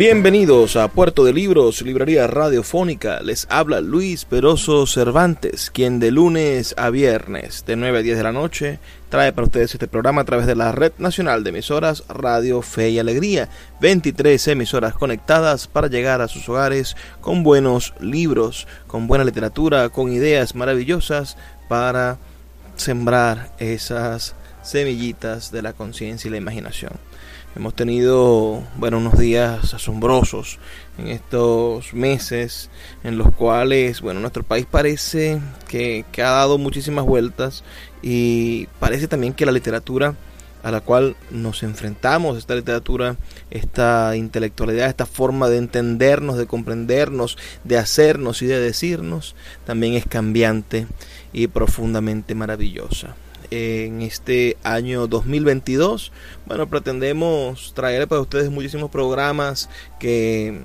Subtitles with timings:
[0.00, 3.20] Bienvenidos a Puerto de Libros, Librería Radiofónica.
[3.20, 8.22] Les habla Luis Peroso Cervantes, quien de lunes a viernes, de 9 a 10 de
[8.22, 8.78] la noche,
[9.10, 12.88] trae para ustedes este programa a través de la Red Nacional de Emisoras Radio Fe
[12.88, 13.50] y Alegría.
[13.82, 20.10] 23 emisoras conectadas para llegar a sus hogares con buenos libros, con buena literatura, con
[20.10, 21.36] ideas maravillosas
[21.68, 22.16] para
[22.76, 27.09] sembrar esas semillitas de la conciencia y la imaginación.
[27.56, 30.60] Hemos tenido, bueno, unos días asombrosos
[30.98, 32.70] en estos meses
[33.02, 37.64] en los cuales, bueno, nuestro país parece que, que, ha dado muchísimas vueltas
[38.02, 40.14] y parece también que la literatura
[40.62, 43.16] a la cual nos enfrentamos, esta literatura,
[43.50, 49.34] esta intelectualidad, esta forma de entendernos, de comprendernos, de hacernos y de decirnos,
[49.64, 50.86] también es cambiante
[51.32, 53.16] y profundamente maravillosa
[53.50, 56.12] en este año 2022.
[56.46, 60.62] Bueno, pretendemos traer para ustedes muchísimos programas que,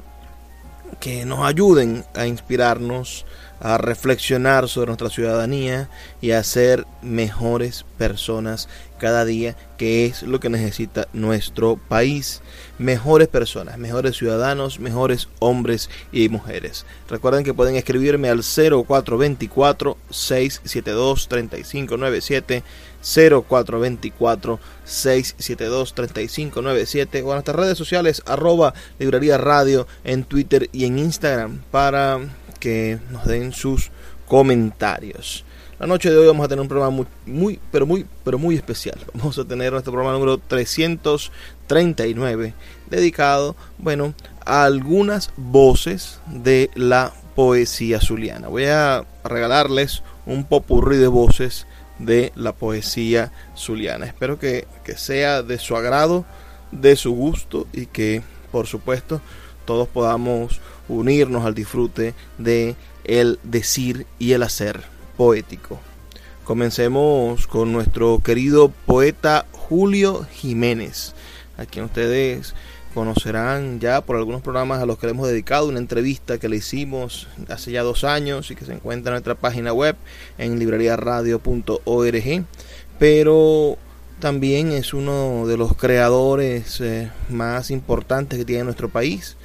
[0.99, 3.25] que nos ayuden a inspirarnos,
[3.59, 5.89] a reflexionar sobre nuestra ciudadanía
[6.21, 12.41] y a ser mejores personas cada día, que es lo que necesita nuestro país.
[12.77, 16.85] Mejores personas, mejores ciudadanos, mejores hombres y mujeres.
[17.09, 22.63] Recuerden que pueden escribirme al 0424 672 3597
[23.05, 30.97] 0424 672 3597 o en nuestras redes sociales arroba librería radio en Twitter y en
[30.97, 32.19] Instagram para
[32.59, 33.91] que nos den sus
[34.25, 35.44] comentarios.
[35.77, 38.55] La noche de hoy vamos a tener un programa muy, muy, pero muy, pero muy
[38.55, 38.97] especial.
[39.13, 42.53] Vamos a tener nuestro programa número 339
[42.89, 44.13] dedicado, bueno,
[44.45, 48.47] a algunas voces de la poesía zuliana.
[48.47, 51.67] Voy a regalarles un popurrí de voces
[51.99, 54.05] de la poesía zuliana.
[54.05, 56.23] Espero que, que sea de su agrado,
[56.71, 59.19] de su gusto y que, por supuesto,
[59.65, 65.79] todos podamos unirnos al disfrute de el decir y el hacer poético.
[66.43, 71.13] Comencemos con nuestro querido poeta Julio Jiménez,
[71.57, 72.53] a quien ustedes
[72.93, 76.55] conocerán ya por algunos programas a los que le hemos dedicado una entrevista que le
[76.57, 79.97] hicimos hace ya dos años y que se encuentra en nuestra página web
[80.37, 82.45] en libreriaradio.org,
[82.97, 83.77] pero
[84.19, 89.35] también es uno de los creadores eh, más importantes que tiene nuestro país,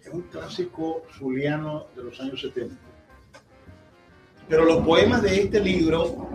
[0.00, 2.76] Es un clásico zuliano de los años 70.
[4.48, 6.28] Pero los poemas de este libro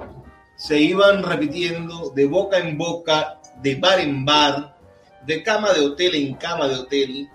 [0.58, 4.78] se iban repitiendo de boca en boca, de bar en bar,
[5.26, 7.30] de cama de hotel en cama de hotel,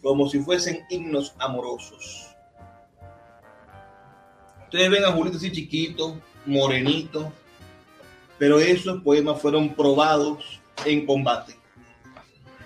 [0.00, 2.25] como si fuesen himnos amorosos.
[4.66, 7.32] Ustedes ven a Julito así chiquito, morenito,
[8.36, 11.54] pero esos poemas fueron probados en combate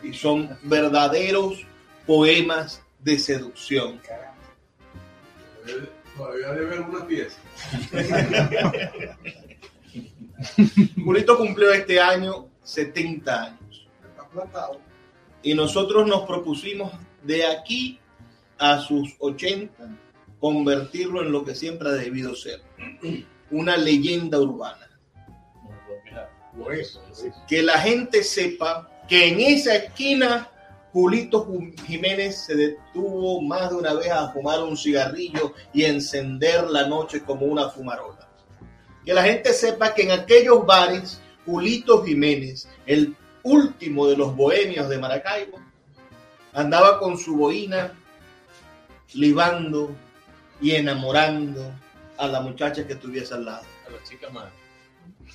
[0.02, 1.66] y son verdaderos
[2.06, 4.00] poemas de seducción.
[6.16, 7.36] Todavía debe alguna pieza.
[11.04, 13.86] Julito cumplió este año 70 años.
[15.42, 16.92] Y nosotros nos propusimos
[17.22, 17.98] de aquí
[18.58, 19.70] a sus 80
[20.40, 22.62] convertirlo en lo que siempre ha debido ser,
[23.50, 24.88] una leyenda urbana.
[27.46, 30.50] Que la gente sepa que en esa esquina
[30.92, 31.46] Julito
[31.86, 37.22] Jiménez se detuvo más de una vez a fumar un cigarrillo y encender la noche
[37.22, 38.28] como una fumarola.
[39.04, 44.88] Que la gente sepa que en aquellos bares Julito Jiménez, el último de los bohemios
[44.88, 45.58] de Maracaibo,
[46.52, 47.92] andaba con su boina
[49.14, 49.94] libando
[50.60, 51.72] y enamorando
[52.18, 53.64] a la muchacha que estuviese al lado.
[53.86, 54.46] A la chica más.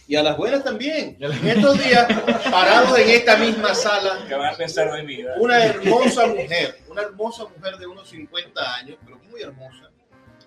[0.07, 1.17] Y a las buenas también.
[1.19, 2.07] En estos días,
[2.51, 5.19] parados en esta misma sala, ¿Qué van a pensar de mí?
[5.37, 9.89] una hermosa mujer, una hermosa mujer de unos 50 años, pero muy hermosa,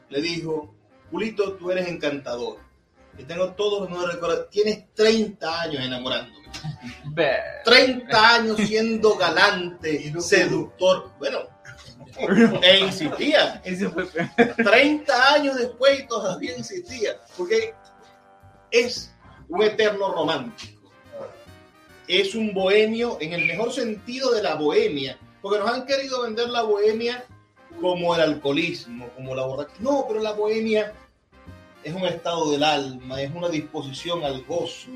[0.09, 0.75] le dijo,
[1.11, 2.59] Julito, tú eres encantador.
[3.19, 4.49] Y tengo todos los recuerdos.
[4.51, 6.39] Tienes 30 años enamorándome.
[7.65, 11.11] 30 años siendo galante, seductor.
[11.19, 11.41] Bueno,
[12.63, 13.61] e insistía.
[13.65, 14.07] Ese fue
[14.57, 17.17] 30 años después y todavía insistía.
[17.37, 17.75] Porque
[18.71, 19.15] es
[19.49, 20.91] un eterno romántico.
[22.07, 25.19] Es un bohemio en el mejor sentido de la bohemia.
[25.43, 27.25] Porque nos han querido vender la bohemia
[27.81, 29.79] como el alcoholismo, como la borrachera.
[29.81, 30.93] No, pero la bohemia
[31.85, 34.91] es un estado del alma, es una disposición al gozo,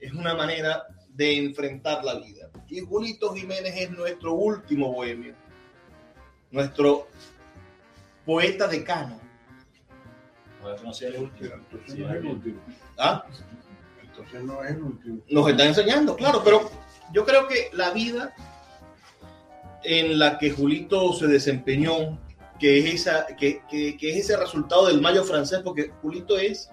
[0.00, 2.50] es una manera de enfrentar la vida.
[2.68, 5.34] Y Julito Jiménez es nuestro último bohemio,
[6.50, 7.08] nuestro
[8.24, 9.18] poeta decano.
[10.62, 11.38] Bueno, no sea el último.
[11.40, 12.60] Pero entonces no es el último.
[12.98, 13.24] ¿Ah?
[14.02, 15.18] Entonces no es el último.
[15.30, 16.70] Nos está enseñando, claro, pero
[17.12, 18.34] yo creo que la vida
[19.84, 22.18] en la que Julito se desempeñó,
[22.58, 26.70] que es, esa, que, que- que es ese resultado del mayo francés, porque Julito es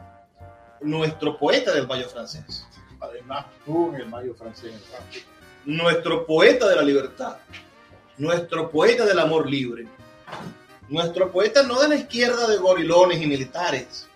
[0.82, 2.66] nuestro poeta del mayo francés,
[3.00, 4.72] Además, tú en el mayo francés
[5.66, 7.36] nuestro poeta de la libertad,
[8.18, 9.88] nuestro poeta del amor libre,
[10.90, 14.08] nuestro poeta no de la izquierda de gorilones y militares,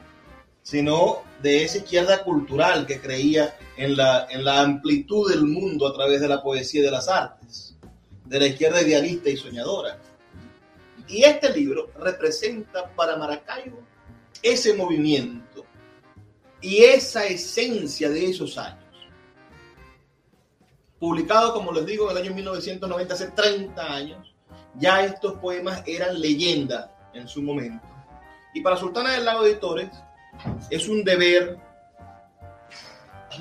[0.62, 5.94] sino de esa izquierda cultural que creía en la, en la amplitud del mundo a
[5.94, 7.76] través de la poesía y de las artes,
[8.26, 9.98] de la izquierda idealista y soñadora.
[11.08, 13.80] Y este libro representa para Maracaibo
[14.42, 15.66] ese movimiento
[16.62, 18.87] y esa esencia de esos años.
[21.00, 24.34] Publicado, como les digo, en el año 1990, hace 30 años,
[24.76, 27.86] ya estos poemas eran leyenda en su momento.
[28.54, 29.90] Y para Sultana del Lago Editores
[30.70, 31.58] es un deber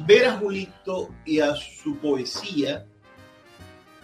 [0.06, 2.84] ver a Julito y a su poesía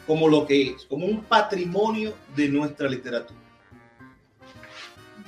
[0.06, 3.38] como lo que es, como un patrimonio de nuestra literatura.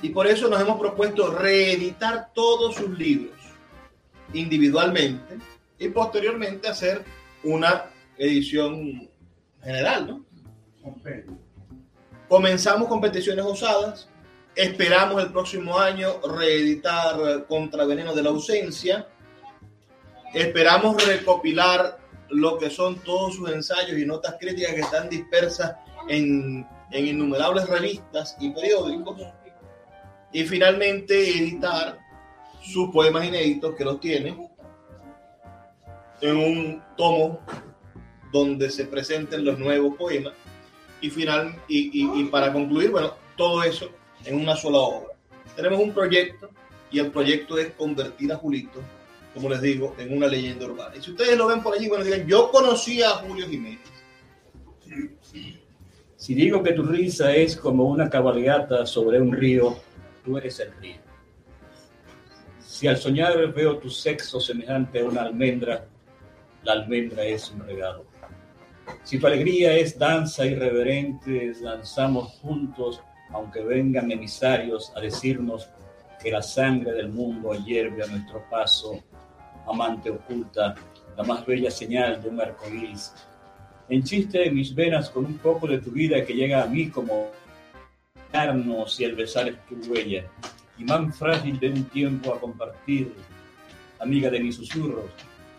[0.01, 3.39] Y por eso nos hemos propuesto reeditar todos sus libros
[4.33, 5.37] individualmente
[5.79, 7.03] y posteriormente hacer
[7.43, 7.85] una
[8.17, 9.09] edición
[9.61, 10.25] general, ¿no?
[12.27, 14.09] Comenzamos competiciones osadas,
[14.55, 19.07] esperamos el próximo año reeditar Contra Veneno de la Ausencia,
[20.33, 25.75] esperamos recopilar lo que son todos sus ensayos y notas críticas que están dispersas
[26.09, 29.21] en, en innumerables revistas y periódicos,
[30.31, 31.99] y finalmente editar
[32.61, 34.49] sus poemas inéditos que los tiene
[36.21, 37.39] en un tomo
[38.35, 40.33] donde se presenten los nuevos poemas
[40.99, 43.89] y final y, y- y para concluir, bueno, todo eso
[44.25, 45.13] en una sola obra.
[45.55, 46.49] Tenemos un proyecto
[46.91, 48.81] y el proyecto es convertir a Julito,
[49.33, 50.95] como les digo, en una leyenda urbana.
[50.97, 53.79] Y si ustedes lo ven por allí, bueno, digan, yo conocí a Julio Jiménez.
[56.17, 59.77] Si digo que tu risa es como una cabalgata sobre un río,
[60.23, 60.97] tú eres el río.
[62.59, 65.85] Si al soñar veo tu sexo semejante a una almendra,
[66.63, 68.05] la almendra es un regalo.
[69.03, 73.01] Si tu alegría es danza irreverente, danzamos juntos,
[73.31, 75.69] aunque vengan emisarios a decirnos
[76.21, 79.03] que la sangre del mundo hierve a nuestro paso,
[79.67, 80.75] amante oculta,
[81.17, 83.13] la más bella señal de un arco iris.
[83.89, 87.29] Enchiste en mis venas con un poco de tu vida que llega a mí como
[88.99, 90.25] y el besar es tu huella,
[90.77, 93.13] imán frágil de un tiempo a compartir,
[93.99, 95.05] amiga de mis susurros,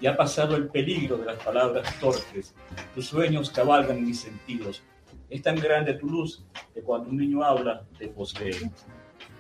[0.01, 2.55] y ha pasado el peligro de las palabras torpes,
[2.95, 4.83] tus sueños cabalgan mis sentidos,
[5.29, 8.71] es tan grande tu luz que cuando un niño habla te posee.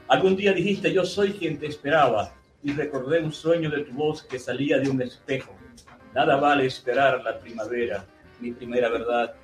[0.08, 2.32] Algún día dijiste yo soy quien te esperaba
[2.62, 5.54] y recordé un sueño de tu voz que salía de un espejo.
[6.14, 8.04] Nada vale esperar la primavera,
[8.40, 9.34] mi primera verdad.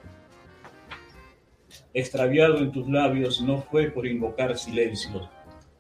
[1.94, 5.28] Extraviado en tus labios no fue por invocar silencios.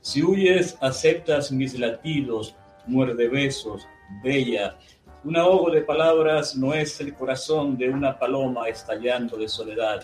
[0.00, 2.54] Si huyes, aceptas mis latidos,
[2.86, 3.86] muerde besos,
[4.22, 4.76] bella.
[5.24, 10.02] Un ahogo de palabras no es el corazón de una paloma estallando de soledad.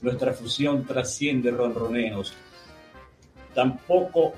[0.00, 2.34] Nuestra fusión trasciende ronroneos.
[3.54, 4.32] tampoco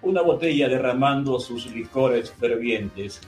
[0.00, 3.20] una botella derramando sus licores fervientes.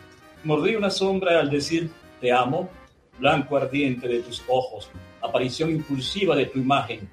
[0.45, 1.91] Mordí una sombra al decir
[2.23, 2.71] te amo,
[3.19, 7.07] blanco ardiente de tus ojos, aparición impulsiva de tu imagen.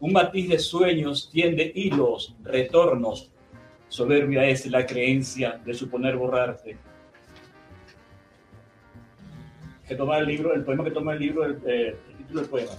[0.00, 3.30] Un matiz de sueños tiende hilos, retornos.
[3.86, 6.78] Soberbia es la creencia de suponer borrarte.
[9.86, 12.72] Que toma el libro, el poema que toma el libro, el, eh, título del poema.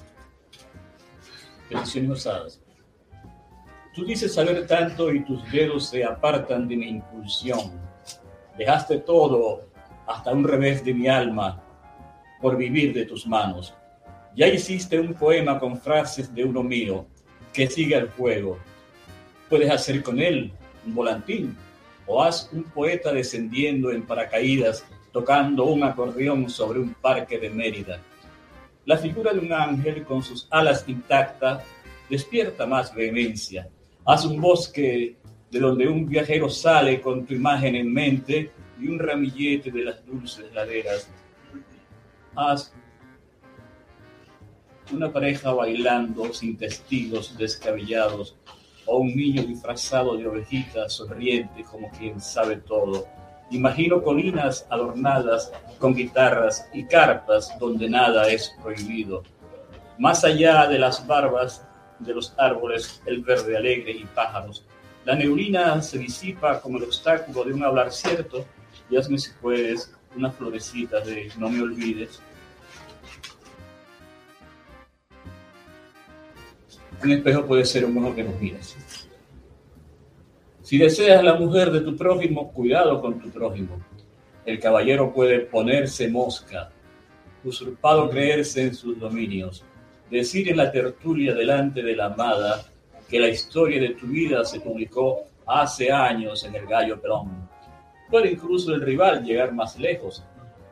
[1.69, 2.62] Peticiones osadas.
[3.93, 7.79] Tú dices saber tanto y tus dedos se apartan de mi impulsión.
[8.57, 9.69] Dejaste todo,
[10.07, 11.63] hasta un revés de mi alma,
[12.41, 13.74] por vivir de tus manos.
[14.35, 17.05] Ya hiciste un poema con frases de uno mío,
[17.53, 18.57] que siga el juego.
[19.50, 20.51] Puedes hacer con él
[20.85, 21.57] un volantín,
[22.05, 24.85] o haz un poeta descendiendo en paracaídas,
[25.15, 28.01] tocando un acordeón sobre un parque de Mérida.
[28.84, 31.63] La figura de un ángel con sus alas intactas
[32.10, 33.69] despierta más vehemencia
[34.03, 35.15] Haz un bosque
[35.50, 40.05] de donde un viajero sale con tu imagen en mente y un ramillete de las
[40.05, 41.10] dulces laderas.
[42.36, 42.74] Haz
[44.91, 48.36] una pareja bailando sin testigos descabellados
[48.86, 53.07] o un niño disfrazado de ovejita sonriente como quien sabe todo.
[53.51, 59.23] Imagino colinas adornadas con guitarras y carpas donde nada es prohibido.
[59.99, 61.65] Más allá de las barbas
[61.99, 64.65] de los árboles, el verde alegre y pájaros.
[65.05, 68.45] La neurina se disipa como el obstáculo de un hablar cierto
[68.89, 72.19] y hazme si puedes una florecita de no me olvides.
[77.03, 78.75] Un espejo puede ser un ojo que nos miras.
[80.65, 83.79] Si deseas la mujer de tu prójimo, cuidado con tu prójimo.
[84.45, 86.72] El caballero puede ponerse mosca,
[87.43, 89.63] usurpado creerse en sus dominios
[90.10, 92.63] decir en la tertulia delante de la amada
[93.07, 97.48] que la historia de tu vida se publicó hace años en el Gallo Perón.
[98.10, 100.24] Puede incluso el rival llegar más lejos,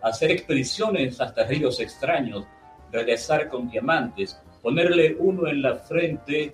[0.01, 2.45] hacer expediciones hasta ríos extraños,
[2.91, 6.51] regresar con diamantes, ponerle uno en la frente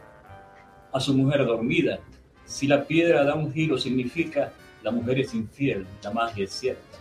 [0.91, 2.00] a su mujer dormida.
[2.50, 4.51] Si la piedra da un giro significa
[4.82, 6.98] la mujer es infiel, la magia es cierta.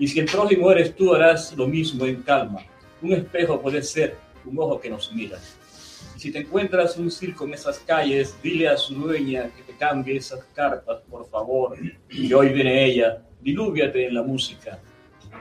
[0.00, 2.60] Y si el prójimo eres tú, harás lo mismo en calma.
[3.00, 5.38] Un espejo puede ser un ojo que nos mira.
[6.16, 9.78] Y si te encuentras un circo en esas calles, dile a su dueña que te
[9.78, 11.78] cambie esas cartas, por favor,
[12.10, 14.80] y hoy viene ella, dilúviate en la música.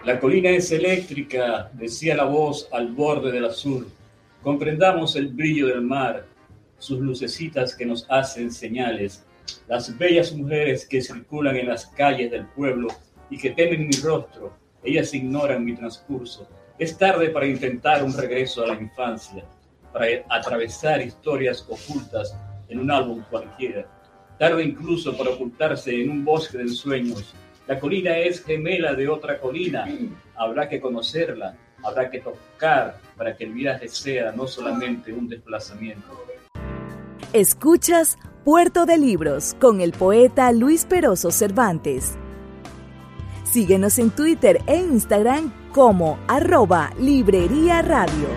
[0.05, 3.87] La colina es eléctrica, decía la voz al borde del azul.
[4.43, 6.27] Comprendamos el brillo del mar,
[6.77, 9.25] sus lucecitas que nos hacen señales,
[9.67, 12.87] las bellas mujeres que circulan en las calles del pueblo
[13.29, 14.53] y que temen mi rostro,
[14.83, 16.47] ellas ignoran mi transcurso
[16.79, 19.43] es tarde para intentar un regreso a la infancia,
[19.91, 22.33] para atravesar historias ocultas
[22.69, 23.85] en un álbum cualquiera.
[24.39, 27.35] Tarde incluso para ocultarse en un bosque de ensueños.
[27.67, 29.85] La colina es gemela de otra colina.
[30.37, 36.25] Habrá que conocerla, habrá que tocar para que el viaje sea no solamente un desplazamiento.
[37.33, 42.13] Escuchas Puerto de Libros con el poeta Luis Peroso Cervantes.
[43.43, 48.29] Síguenos en Twitter e Instagram como arroba Librería Radio.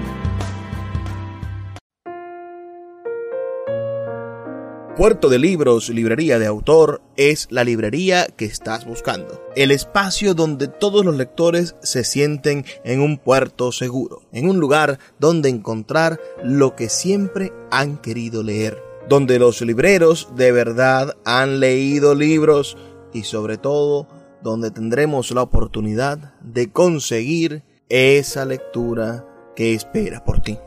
[4.96, 9.40] Puerto de Libros, Librería de Autor, es la librería que estás buscando.
[9.54, 14.98] El espacio donde todos los lectores se sienten en un puerto seguro, en un lugar
[15.20, 22.14] donde encontrar lo que siempre han querido leer, donde los libreros de verdad han leído
[22.14, 22.76] libros
[23.12, 24.08] y sobre todo
[24.42, 30.58] donde tendremos la oportunidad de conseguir esa lectura que espera por ti.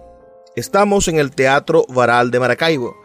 [0.56, 3.05] Estamos en el Teatro Varal de Maracaibo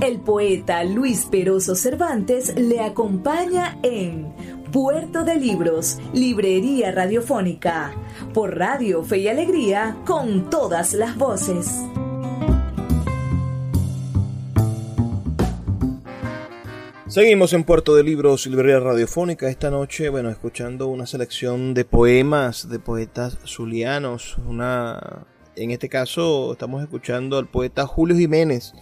[0.00, 4.32] El poeta Luis Peroso Cervantes le acompaña en
[4.70, 7.92] Puerto de Libros, Librería Radiofónica,
[8.32, 11.82] por Radio Fe y Alegría, con todas las voces.
[17.08, 19.50] Seguimos en Puerto de Libros, Librería Radiofónica.
[19.50, 24.38] Esta noche, bueno, escuchando una selección de poemas de poetas zulianos.
[24.46, 25.26] Una,
[25.56, 28.74] en este caso, estamos escuchando al poeta Julio Jiménez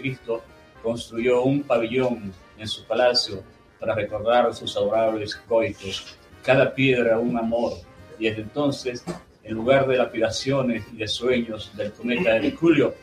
[0.83, 3.43] construyó un pabellón en su palacio
[3.79, 7.73] para recordar sus adorables coitos, cada piedra un amor,
[8.19, 9.05] y desde entonces,
[9.43, 12.93] en lugar de lapidaciones y de sueños del cometa de Mercurio,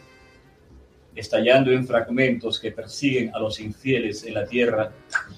[1.14, 4.92] estallando en fragmentos que persiguen a los infieles en la tierra,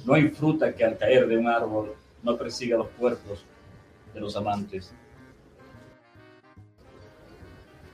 [0.05, 3.45] no hay fruta que al caer de un árbol no persiga los cuerpos
[4.13, 4.95] de los amantes.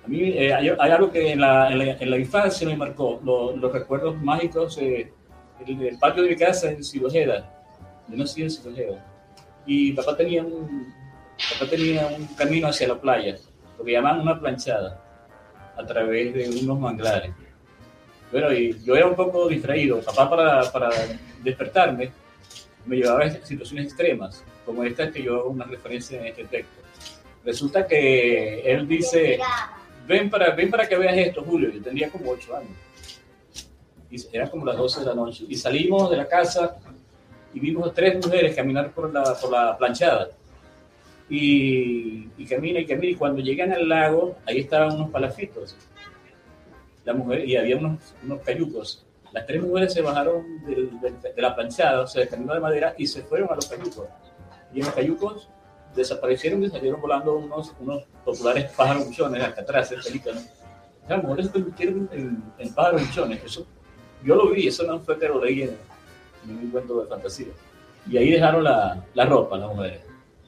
[0.04, 4.20] A mí eh, hay, algo que en la, en la, infancia me marcó, los recuerdos
[4.22, 5.12] mágicos, eh,
[5.66, 7.52] el, patio de mi casa en Silojeda,
[8.08, 9.04] yo nací en Silojeda,
[9.66, 10.94] y papá tenía, un,
[11.52, 13.36] papá tenía un camino hacia la playa,
[13.78, 15.02] lo que llamaban una planchada,
[15.76, 17.32] a través de unos manglares.
[18.32, 20.90] Bueno, y yo era un poco distraído, papá para, para
[21.42, 22.10] despertarme
[22.86, 26.82] me llevaba a situaciones extremas, como esta que yo hago una referencia en este texto.
[27.44, 29.38] Resulta que él dice,
[30.06, 31.70] ven para, ven para que veas esto, Julio.
[31.70, 32.70] Yo tenía como ocho años.
[34.10, 35.44] Y era como las 12 de la noche.
[35.48, 36.76] Y salimos de la casa
[37.52, 40.30] y vimos a tres mujeres caminar por la, por la planchada.
[41.28, 43.12] Y, y camina y camina.
[43.12, 45.76] Y cuando llegan al lago, ahí estaban unos palafitos.
[47.04, 52.00] La mujer, y había unos, unos cayucos las tres mujeres se bajaron de la planchada,
[52.00, 54.08] o sea, del camino de madera, y se fueron a los cayucos.
[54.72, 55.48] Y en los cayucos
[55.94, 60.42] desaparecieron y salieron volando unos, unos populares pájaros buchones, alcatraces, pelícanos.
[61.06, 63.44] Las mujeres se convirtieron en, en pájaros buchones.
[63.44, 63.66] Eso,
[64.24, 65.76] yo lo vi, eso no fue que lo leí en,
[66.48, 67.48] un cuento de fantasía.
[68.08, 70.00] Y ahí dejaron la, la ropa, las mujeres.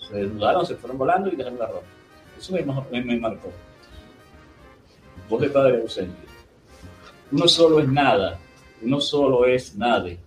[0.08, 1.86] Se desnudaron, se fueron volando y dejaron la ropa.
[2.38, 3.50] Eso me, me, me marcó.
[5.28, 6.26] Voz de padre ausente.
[7.30, 8.38] Uno solo es nada,
[8.80, 10.18] uno solo es nadie.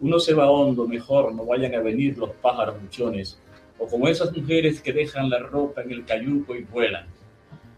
[0.00, 3.38] Uno se va hondo, mejor no vayan a venir los pájaros buchones,
[3.78, 7.06] o como esas mujeres que dejan la ropa en el cayuco y vuelan.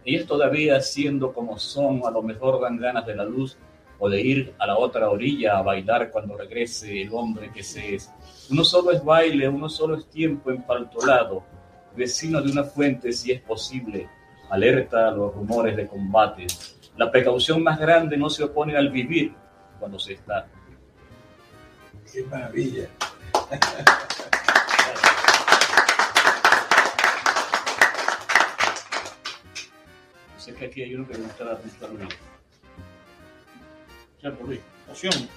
[0.05, 3.57] Ellos todavía siendo como son, a lo mejor dan ganas de la luz
[3.99, 7.95] o de ir a la otra orilla a bailar cuando regrese el hombre que se
[7.95, 8.11] es.
[8.51, 11.45] Uno solo es baile, uno solo es tiempo empaltolado,
[11.97, 14.09] vecino de una fuente si es posible,
[14.51, 16.47] alerta a los rumores de combate.
[16.97, 19.35] La precaución más grande no se opone al vivir,
[19.79, 20.47] cuando se está.
[22.13, 22.89] Qué maravilla.
[30.43, 32.09] sé que aquí hay uno que me gusta la pista Luis.
[34.45, 34.61] Luis.
[34.89, 35.29] Poción.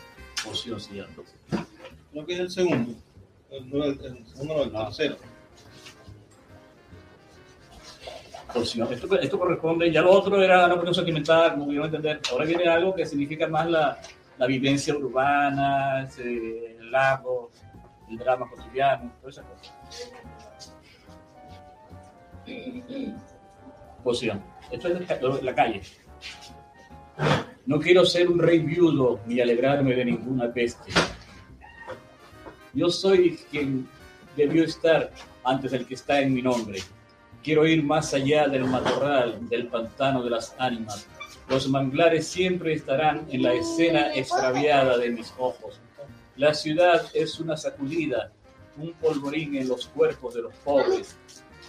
[0.43, 1.01] Poción sí.
[2.15, 2.93] Creo que es el segundo.
[3.51, 5.17] El, el, segundo el tercero.
[8.54, 8.93] Poción.
[8.93, 12.21] Esto, esto corresponde, ya lo otro era una cuestión sentimental, como pudieron entender.
[12.32, 13.99] Ahora viene algo que significa más la,
[14.38, 17.51] la vivencia urbana, ese- el lago,
[18.10, 20.13] el drama cotidiano, todas esas cosas.
[24.06, 24.41] Poción.
[24.71, 25.82] Esto es la calle.
[27.65, 30.93] No quiero ser un rey viudo ni alegrarme de ninguna peste.
[32.75, 33.88] Yo soy quien
[34.35, 35.09] debió estar
[35.45, 36.79] antes del que está en mi nombre.
[37.41, 41.07] Quiero ir más allá del matorral, del pantano de las ánimas.
[41.47, 45.79] Los manglares siempre estarán en la escena extraviada de mis ojos.
[46.35, 48.33] La ciudad es una sacudida,
[48.77, 51.15] un polvorín en los cuerpos de los pobres.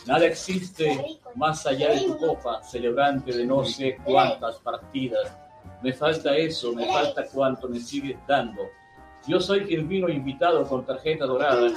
[0.07, 1.01] Nada existe
[1.37, 5.33] más allá de tu copa, celebrante de no sé cuántas partidas.
[5.83, 8.63] Me falta eso, me falta cuánto me sigues dando.
[9.27, 11.73] Yo soy vino invitado con tarjeta dorada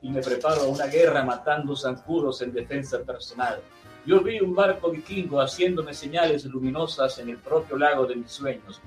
[0.00, 3.60] y me preparo a una guerra matando zancudos en defensa personal.
[4.06, 8.80] Yo vi un barco vikingo haciéndome señales luminosas en el propio lago de mis sueños.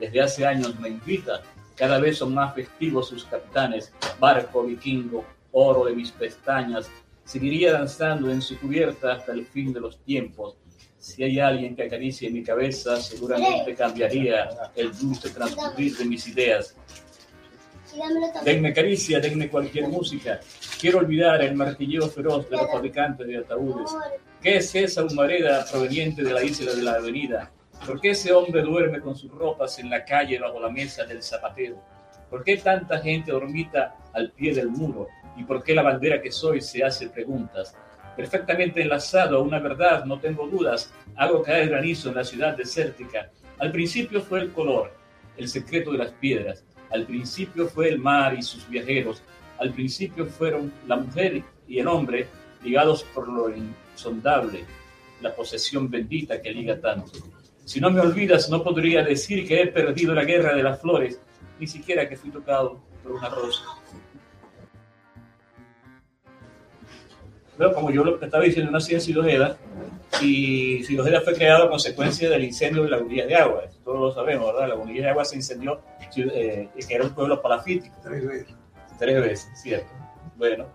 [0.00, 1.42] Desde hace años me invita,
[1.74, 3.92] cada vez son más festivos sus capitanes.
[4.18, 6.90] Barco vikingo, oro de mis pestañas,
[7.24, 10.56] seguiría danzando en su cubierta hasta el fin de los tiempos.
[10.98, 16.74] Si hay alguien que acaricie mi cabeza, seguramente cambiaría el dulce transcurrir de mis ideas.
[18.44, 20.40] Denme caricia, denme cualquier música.
[20.80, 23.90] Quiero olvidar el martilleo feroz de los fabricantes de ataúdes.
[24.42, 27.50] ¿Qué es esa humareda proveniente de la isla de la avenida?
[27.86, 31.22] ¿Por qué ese hombre duerme con sus ropas en la calle bajo la mesa del
[31.22, 31.82] zapatero?
[32.30, 35.08] ¿Por qué tanta gente dormita al pie del muro?
[35.36, 37.74] ¿Y por qué la bandera que soy se hace preguntas?
[38.16, 43.30] Perfectamente enlazado a una verdad, no tengo dudas, hago caer granizo en la ciudad desértica.
[43.58, 44.92] Al principio fue el color,
[45.36, 46.64] el secreto de las piedras.
[46.90, 49.22] Al principio fue el mar y sus viajeros.
[49.58, 52.28] Al principio fueron la mujer y el hombre
[52.62, 54.64] ligados por lo insondable,
[55.20, 57.12] la posesión bendita que liga tanto.
[57.64, 61.20] Si no me olvidas, no podría decir que he perdido la guerra de las flores,
[61.60, 63.62] ni siquiera que fui tocado por una rosa.
[67.58, 69.58] Pero como yo lo estaba diciendo, nací en Sidojeda,
[70.22, 73.64] y Sidojeda fue creado a consecuencia del incendio de la Lagunilla de Agua.
[73.84, 74.62] Todos lo sabemos, ¿verdad?
[74.62, 75.80] La Lagunilla de Agua se incendió,
[76.16, 77.96] eh, que era un pueblo palafítico.
[78.02, 78.54] Tres veces.
[78.98, 79.88] Tres veces, cierto.
[80.36, 80.66] Bueno,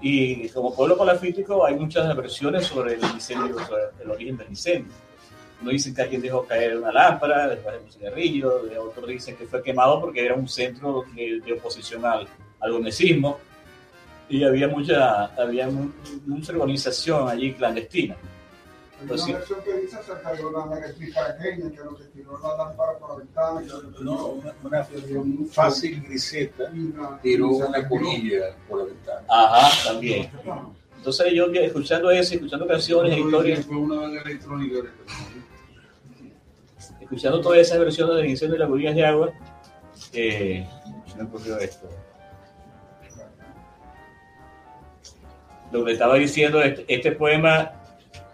[0.00, 4.92] y como pueblo palafítico hay muchas versiones sobre el incendio, sobre el origen del incendio.
[5.60, 9.46] Uno dicen que alguien dejó caer una lámpara, después de un cigarrillo, otros dicen que
[9.46, 12.26] fue quemado porque era un centro de, de oposición al,
[12.60, 13.38] al gonesismo
[14.28, 15.68] y había mucha, había
[16.26, 18.16] mucha organización allí clandestina.
[18.98, 22.98] Hay una versión que dice acerca de una paraqueña que lo que tiró la lámpara
[22.98, 23.62] por la ventana.
[23.62, 24.88] y No, una, una,
[25.20, 29.20] un fácil griseta y una- tiró y una colilla por la ventana.
[29.28, 30.30] Ajá, también.
[30.96, 34.78] Entonces yo escuchando eso, escuchando canciones historias, Fue una vaina electrónica.
[37.00, 39.32] escuchando todas esas versiones del incendio de las borillas de agua,
[40.12, 40.66] eh,
[41.06, 41.88] se me ocurrió esto.
[45.84, 47.72] Le estaba diciendo, este, este poema,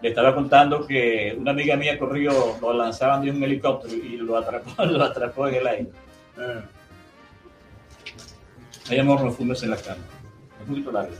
[0.01, 4.37] le estaba contando que una amiga mía corrió, lo lanzaban de un helicóptero y lo
[4.37, 5.89] atrapó, lo atrapó en el aire.
[6.37, 6.61] Ah,
[8.89, 10.03] Hay amor, no fumes en la cama.
[10.61, 11.13] Es poquito largo.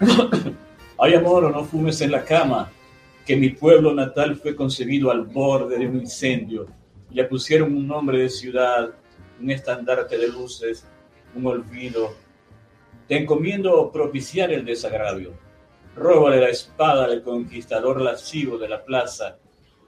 [0.98, 2.70] Hay amor no fumes en la cama,
[3.24, 6.66] que mi pueblo natal fue concebido al borde de un incendio.
[7.10, 8.90] Le pusieron un nombre de ciudad,
[9.40, 10.84] un estandarte de luces,
[11.34, 12.14] un olvido.
[13.08, 15.32] Te encomiendo propiciar el desagravio.
[15.96, 19.38] Róbale la espada al conquistador lascivo de la plaza.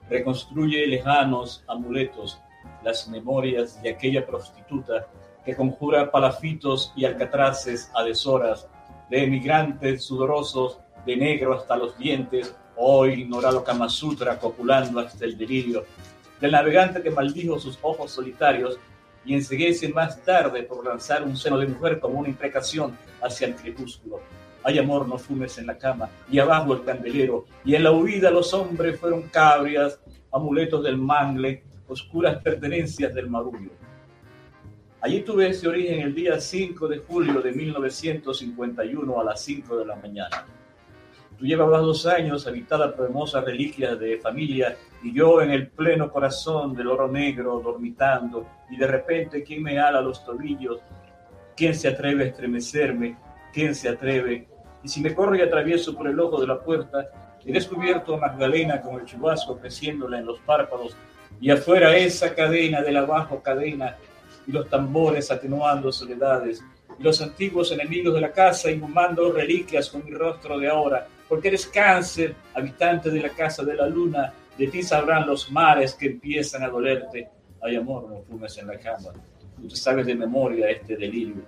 [0.09, 2.39] Reconstruye lejanos amuletos,
[2.83, 5.07] las memorias de aquella prostituta
[5.45, 8.67] que conjura palafitos y alcatraces a deshoras,
[9.09, 15.37] de emigrantes sudorosos, de negro hasta los dientes, hoy ignorado Kama Sutra copulando hasta el
[15.37, 15.85] delirio,
[16.39, 18.79] del navegante que maldijo sus ojos solitarios
[19.25, 23.55] y enseguece más tarde por lanzar un seno de mujer como una imprecación hacia el
[23.55, 24.21] crepúsculo.
[24.63, 28.31] Hay amor, no fumes en la cama, y abajo el candelero, y en la huida
[28.31, 29.99] los hombres fueron cabrias,
[30.31, 33.71] amuletos del mangle, oscuras pertenencias del marullo.
[35.01, 39.85] Allí tuve ese origen el día 5 de julio de 1951 a las 5 de
[39.85, 40.45] la mañana.
[41.43, 46.73] Tú dos años habitada por hermosas reliquias de familia y yo en el pleno corazón
[46.73, 50.79] del oro negro dormitando y de repente ¿quién me ala los tobillos?
[51.53, 53.17] ¿Quién se atreve a estremecerme?
[53.51, 54.47] ¿Quién se atreve?
[54.83, 57.09] Y si me corro y atravieso por el ojo de la puerta,
[57.45, 60.95] he descubierto a Magdalena con el chubasco creciéndola en los párpados
[61.41, 63.97] y afuera esa cadena de la bajo cadena
[64.47, 66.63] y los tambores atenuando soledades
[66.97, 71.47] y los antiguos enemigos de la casa inhumando reliquias con mi rostro de ahora, porque
[71.49, 76.07] eres cáncer, habitante de la casa de la luna, de ti sabrán los mares que
[76.07, 77.27] empiezan a dolerte.
[77.61, 79.09] Ay, amor, no fumes en la cama.
[79.55, 81.43] Tú te sabes de memoria este delirio,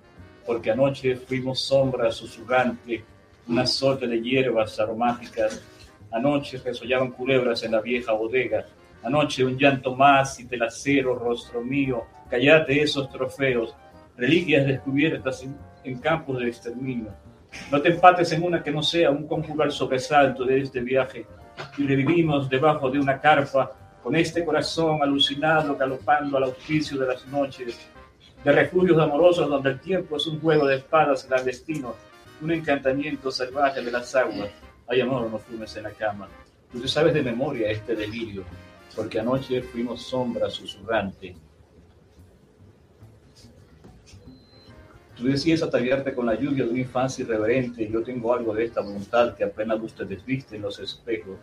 [0.45, 3.03] porque anoche fuimos sombra susurrante,
[3.47, 5.61] un azote de hierbas aromáticas.
[6.11, 8.65] Anoche resollaban culebras en la vieja bodega.
[9.03, 13.75] Anoche un llanto más y telacero, rostro mío, callate esos trofeos,
[14.17, 17.13] reliquias descubiertas en, en campos de exterminio.
[17.71, 21.25] No te empates en una que no sea un conjugal sobresalto de este viaje
[21.77, 23.71] y revivimos debajo de una carpa
[24.03, 27.79] con este corazón alucinado, galopando al auspicio de las noches,
[28.43, 31.95] de refugios amorosos donde el tiempo es un juego de espadas clandestino,
[32.41, 34.49] un encantamiento salvaje de las aguas.
[34.87, 36.27] Ay, amor, no fumes en la cama.
[36.71, 38.43] Tú sabes de memoria este delirio,
[38.95, 41.35] porque anoche fuimos sombra susurrante.
[45.15, 47.89] Tú decías ataviarte con la lluvia de una infancia irreverente.
[47.89, 51.37] Yo tengo algo de esta voluntad que apenas luz te desviste en los espejos.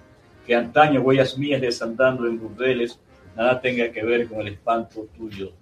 [0.46, 2.98] Que antaño huellas mías desandando en burdeles
[3.34, 5.52] nada tenga que ver con el espanto tuyo.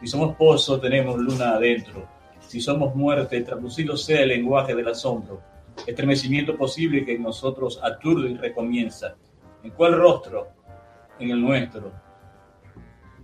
[0.00, 2.06] Si somos pozo, tenemos luna adentro.
[2.46, 5.40] Si somos muerte, traducido sea el lenguaje del asombro.
[5.86, 9.16] Estremecimiento posible que en nosotros aturde y recomienza.
[9.62, 10.48] ¿En cuál rostro?
[11.18, 11.90] En el nuestro.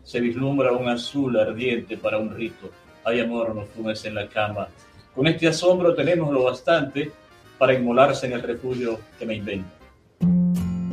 [0.03, 2.71] Se vislumbra un azul ardiente para un rito
[3.07, 4.69] hay amor, no fumes en la cama.
[5.14, 7.11] Con este asombro tenemos lo bastante
[7.57, 9.69] para inmolarse en el refugio que me invento.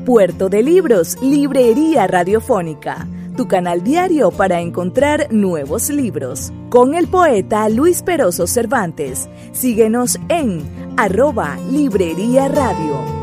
[0.05, 6.53] Puerto de Libros, Librería Radiofónica, tu canal diario para encontrar nuevos libros.
[6.69, 9.27] Con el poeta Luis Peroso Cervantes.
[9.51, 13.22] Síguenos en arroba Librería Radio.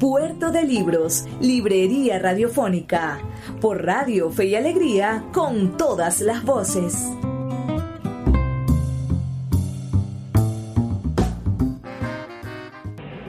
[0.00, 3.18] Puerto de Libros, Librería Radiofónica,
[3.60, 7.14] por Radio Fe y Alegría, con todas las voces.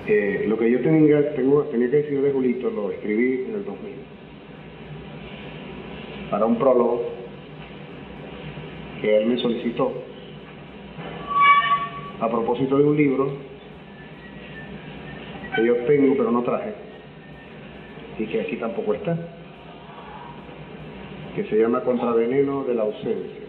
[0.08, 3.92] Eh, lo que yo tenía, tenía que decir de Julito lo escribí en el 2000
[6.30, 7.02] para un prólogo
[9.02, 9.92] que él me solicitó
[12.22, 13.51] a propósito de un libro
[15.56, 16.74] que yo tengo pero no traje
[18.18, 19.18] y que aquí tampoco está,
[21.36, 23.42] que se llama Contraveneno de la ausencia.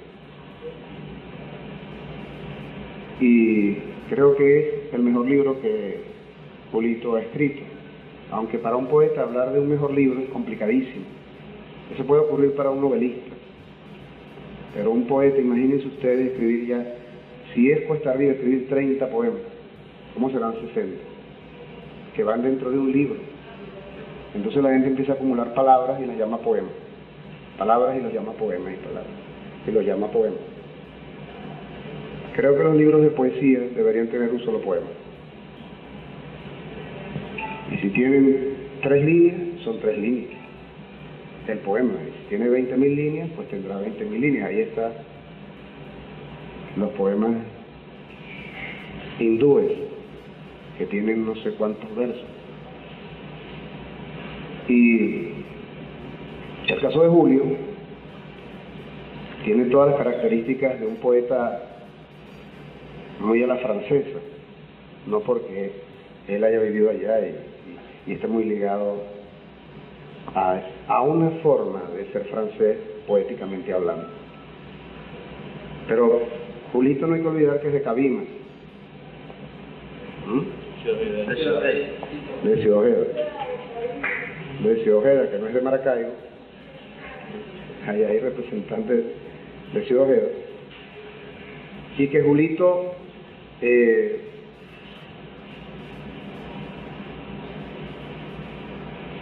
[3.20, 3.74] Y
[4.08, 6.00] creo que es el mejor libro que
[6.72, 7.62] Polito ha escrito,
[8.30, 11.04] aunque para un poeta hablar de un mejor libro es complicadísimo.
[11.94, 13.30] Eso puede ocurrir para un novelista,
[14.74, 16.94] pero un poeta, imagínense ustedes escribir ya,
[17.52, 19.42] si es cuesta arriba escribir 30 poemas,
[20.14, 21.12] ¿cómo serán 60?
[22.14, 23.16] Que van dentro de un libro.
[24.35, 26.72] Entonces la gente empieza a acumular palabras y las llama poemas.
[27.59, 29.12] Palabras y los llama poemas y palabras.
[29.66, 30.40] Y los llama poemas.
[32.35, 34.87] Creo que los libros de poesía deberían tener un solo poema.
[37.70, 40.40] Y si tienen tres líneas, son tres líneas.
[41.46, 41.94] El poema.
[42.22, 44.48] si tiene 20.000 líneas, pues tendrá 20.000 líneas.
[44.48, 44.92] Ahí está
[46.77, 47.33] los poemas
[49.18, 49.91] hindúes
[50.78, 52.24] que tienen no sé cuántos versos.
[54.68, 55.28] Y
[56.68, 57.42] el caso de Julio
[59.44, 61.62] tiene todas las características de un poeta
[63.20, 64.18] muy a la francesa,
[65.06, 65.72] no porque
[66.28, 67.37] él haya vivido allá y,
[68.06, 69.02] y, esté muy ligado
[70.35, 74.06] a, a, una forma de ser francés poéticamente hablando.
[75.88, 76.22] Pero
[76.72, 78.26] Julito no hay que olvidar que es de Cabimas.
[80.26, 80.62] ¿Mm?
[80.84, 83.04] De Ciudad Ojeda.
[84.64, 86.10] De Ciudad Ojeda, que no es de Maracaibo.
[87.86, 89.04] Ahí hay representantes
[89.72, 90.28] de Ciudad Ojeda.
[91.98, 92.94] Y que Julito
[93.60, 94.20] eh,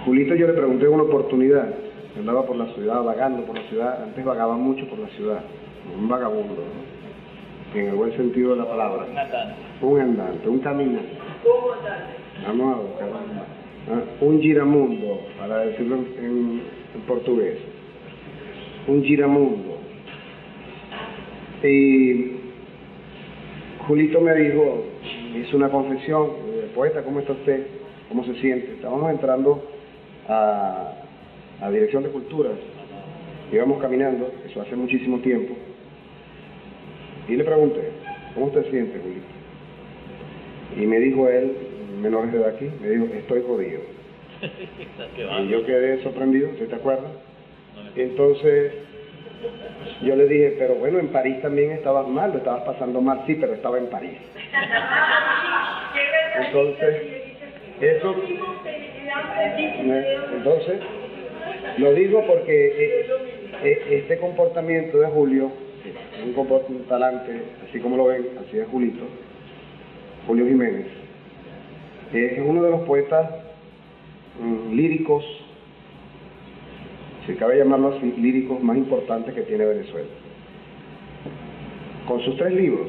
[0.04, 1.74] Julito yo le pregunté una oportunidad,
[2.18, 5.42] andaba por la ciudad, vagando por la ciudad, antes vagaba mucho por la ciudad,
[5.94, 6.56] un vagabundo,
[7.74, 9.06] en el buen sentido de la palabra.
[9.80, 11.10] Un andante, un caminante.
[12.46, 13.08] Vamos a buscar.
[13.90, 16.62] Ah, un giramundo, para decirlo en,
[17.06, 17.58] portugués.
[18.86, 19.78] Un giramundo.
[21.62, 22.36] Y
[23.86, 24.84] Julito me dijo,
[25.36, 26.30] hizo una confesión,
[26.74, 27.66] poeta, ¿cómo está usted?
[28.08, 28.72] ¿Cómo se siente?
[28.72, 29.62] Estábamos entrando
[30.28, 30.92] a,
[31.60, 32.50] a Dirección de Cultura.
[33.52, 35.54] Íbamos caminando, eso hace muchísimo tiempo.
[37.30, 37.80] Y le pregunté,
[38.34, 39.24] ¿cómo te sientes, Julito?
[40.76, 41.52] Y me dijo él,
[42.00, 43.82] menores de edad aquí, me dijo, estoy jodido.
[45.40, 47.12] y yo quedé sorprendido, ¿sí te acuerdas?
[47.94, 48.72] Entonces,
[50.02, 53.36] yo le dije, pero bueno, en París también estabas mal, lo estabas pasando mal, sí,
[53.40, 54.18] pero estaba en París.
[56.46, 56.96] Entonces,
[57.80, 58.16] eso,
[60.32, 60.80] entonces,
[61.78, 63.06] lo digo porque eh,
[63.62, 65.52] eh, este comportamiento de Julio,
[66.24, 69.04] un comportamiento talante, así como lo ven, así es Julito,
[70.26, 70.86] Julio Jiménez,
[72.12, 73.30] es uno de los poetas
[74.40, 75.24] mm, líricos,
[77.26, 80.08] si cabe llamarlo así, líricos más importantes que tiene Venezuela.
[82.06, 82.88] Con sus tres libros,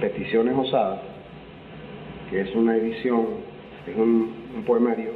[0.00, 1.00] Peticiones Osadas,
[2.30, 3.26] que es una edición,
[3.86, 5.12] es un, un poemario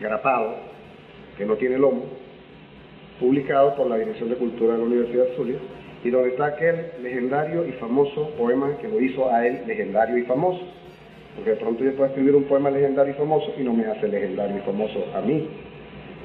[0.00, 0.56] grapado,
[1.36, 2.04] que no tiene lomo,
[3.20, 5.58] publicado por la Dirección de Cultura de la Universidad Zulia,
[6.04, 10.22] y donde está aquel legendario y famoso poema que lo hizo a él legendario y
[10.22, 10.60] famoso.
[11.34, 14.08] Porque de pronto yo puedo escribir un poema legendario y famoso y no me hace
[14.08, 15.48] legendario y famoso a mí,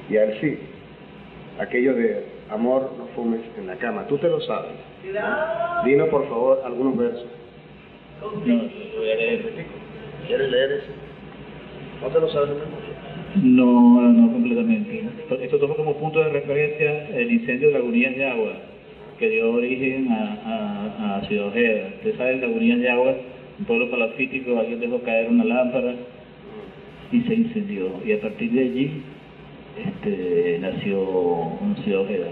[0.08, 0.58] y a él sí.
[1.58, 4.72] Aquello de amor no fumes en la cama, tú te lo sabes.
[5.04, 5.84] ¿no?
[5.84, 7.26] Dinos por favor algunos versos.
[10.26, 10.86] ¿Quieres leer ese?
[12.00, 12.91] ¿No te lo sabes memoria?
[13.36, 15.04] No, no completamente.
[15.40, 18.52] Esto toma como punto de referencia el incendio de Lagunillas de Agua,
[19.18, 21.88] que dio origen a, a, a Ciudad Ojeda.
[21.96, 23.14] Usted sabe, en Lagunillas de Agua,
[23.58, 25.94] un pueblo palafítico, alguien dejó caer una lámpara
[27.10, 27.88] y se incendió.
[28.04, 28.90] Y a partir de allí
[29.82, 32.28] este, nació Ciudad Ojeda.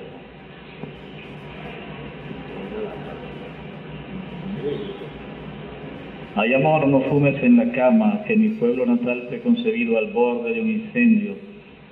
[6.36, 10.54] Hay amor, no fumes en la cama, que mi pueblo natal fue concebido al borde
[10.54, 11.34] de un incendio.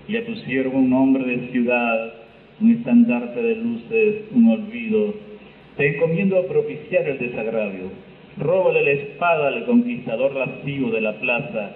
[0.07, 2.12] Le pusieron un nombre de ciudad,
[2.61, 5.12] un estandarte de luces, un olvido.
[5.77, 7.90] Te encomiendo a propiciar el desagravio.
[8.38, 11.72] Róbale la espada al conquistador lascivo de la plaza.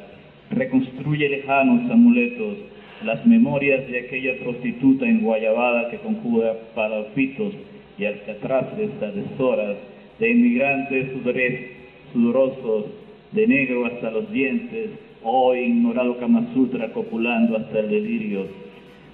[0.51, 2.59] Reconstruye lejanos amuletos,
[3.05, 7.55] las memorias de aquella prostituta en Guayabada que conjuga palafitos
[7.99, 9.79] y alcatraces a deshoras,
[10.21, 11.82] de inmigrantes sudores
[12.13, 12.87] sudorosos,
[13.33, 14.91] de negro hasta los dientes,
[15.23, 18.47] hoy ignorado Kama Sutra copulando hasta el delirio,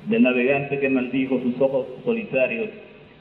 [0.09, 2.69] del navegante que maldijo sus ojos solitarios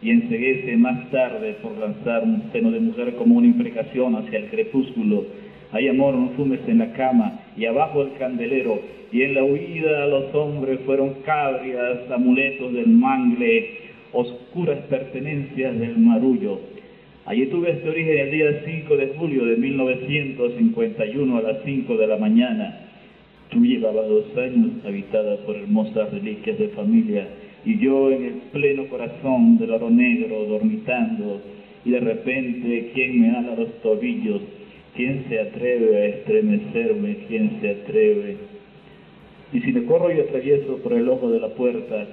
[0.02, 4.50] y enseguece más tarde por lanzar un seno de mujer como una imprecación hacia el
[4.50, 5.26] crepúsculo.
[5.72, 8.80] Hay amor, no fumes en la cama y abajo el candelero,
[9.12, 13.70] y en la huida los hombres fueron cabrias, amuletos del mangle,
[14.14, 16.60] oscuras pertenencias del marullo.
[17.28, 22.08] Allí tuve este origen el día 5 de julio de 1951 a las 5 de
[22.08, 22.88] la mañana.
[23.50, 27.28] Tú llevabas dos años habitada por hermosas reliquias de familia
[27.66, 31.42] y yo en el pleno corazón del oro negro dormitando
[31.84, 34.42] y de repente ¿quién me ala los tobillos?
[34.96, 37.18] ¿Quién se atreve a estremecerme?
[37.28, 38.38] ¿Quién se atreve?
[39.52, 42.08] Y si me corro y atravieso por el ojo de la puerta,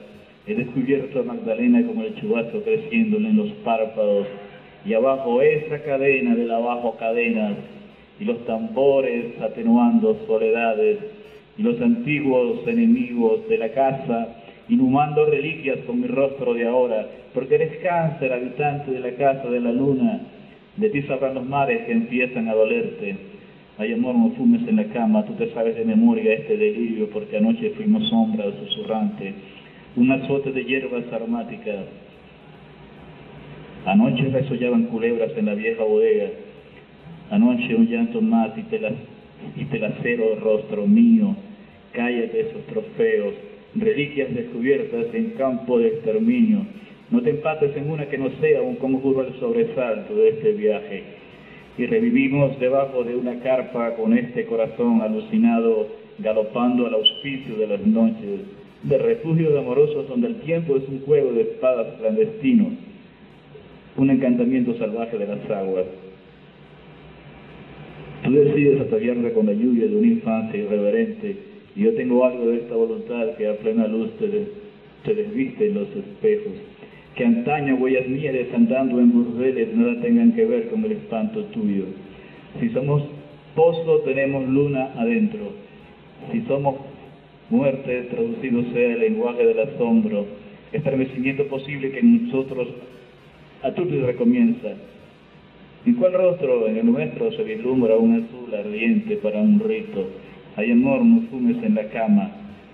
[0.49, 4.27] he descubierto a Magdalena como el chubazo creciéndole en los párpados
[4.85, 7.57] y abajo esa cadena de la abajo cadenas
[8.21, 10.99] y los tambores atenuando soledades
[11.57, 14.29] y los antiguos enemigos de la casa
[14.69, 19.61] inhumando reliquias con mi rostro de ahora, porque eres cáncer, habitante de la casa de
[19.61, 20.21] la luna,
[20.77, 23.17] de ti sabrán los mares que empiezan a dolerte.
[23.77, 27.37] Ay amor, no fumes en la cama, tú te sabes de memoria este delirio, porque
[27.37, 29.35] anoche fuimos sombras susurrantes,
[29.97, 31.85] un azote de hierbas aromáticas,
[33.87, 36.31] Anoche resollaban culebras en la vieja bodega.
[37.31, 38.81] Anoche un llanto más y te,
[39.57, 41.37] y te lacero rostro mío.
[41.93, 43.35] Cállate esos trofeos,
[43.75, 46.61] reliquias descubiertas en campo de exterminio.
[47.11, 51.03] No te empates en una que no sea un conjuro al sobresalto de este viaje.
[51.77, 55.89] Y revivimos debajo de una carpa con este corazón alucinado,
[56.21, 58.41] galopando al auspicio de las noches,
[58.83, 62.94] de refugios amorosos donde el tiempo es un juego de espadas clandestino
[63.97, 65.87] un encantamiento salvaje de las aguas.
[68.25, 71.37] Tú decides ataviarte con la lluvia de una infancia irreverente
[71.77, 74.29] y yo tengo algo de esta voluntad que a plena luz te,
[75.05, 76.53] te desviste en los espejos.
[77.15, 81.85] Que antaño huellas mías andando en burdeles nada tengan que ver con el espanto tuyo.
[82.61, 83.03] Si somos
[83.55, 85.53] pozo tenemos luna adentro.
[86.33, 86.77] Si somos
[87.51, 90.27] muerte, traducido sea el lenguaje del asombro,
[90.73, 92.69] estremecimiento posible que en nosotros
[93.65, 94.69] a tu recomienza.
[95.87, 100.07] ¿En cuál rostro en el nuestro se vislumbra un azul ardiente para un rito?
[100.57, 100.99] Hay no
[101.31, 102.31] fumes en la cama.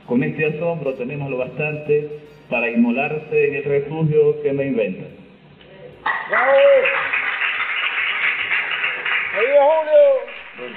[0.06, 2.10] Con este asombro tenemos lo bastante
[2.50, 5.04] para inmolarse en el refugio que me inventa.
[10.58, 10.76] Bueno.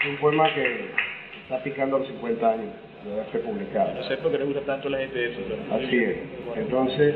[0.00, 0.86] Es un poema que
[1.42, 3.94] está picando los 50 años de haberse publicado.
[3.94, 5.40] No sé por qué le gusta tanto a la gente eso.
[5.48, 6.16] pero- Así es.
[6.56, 7.14] Entonces,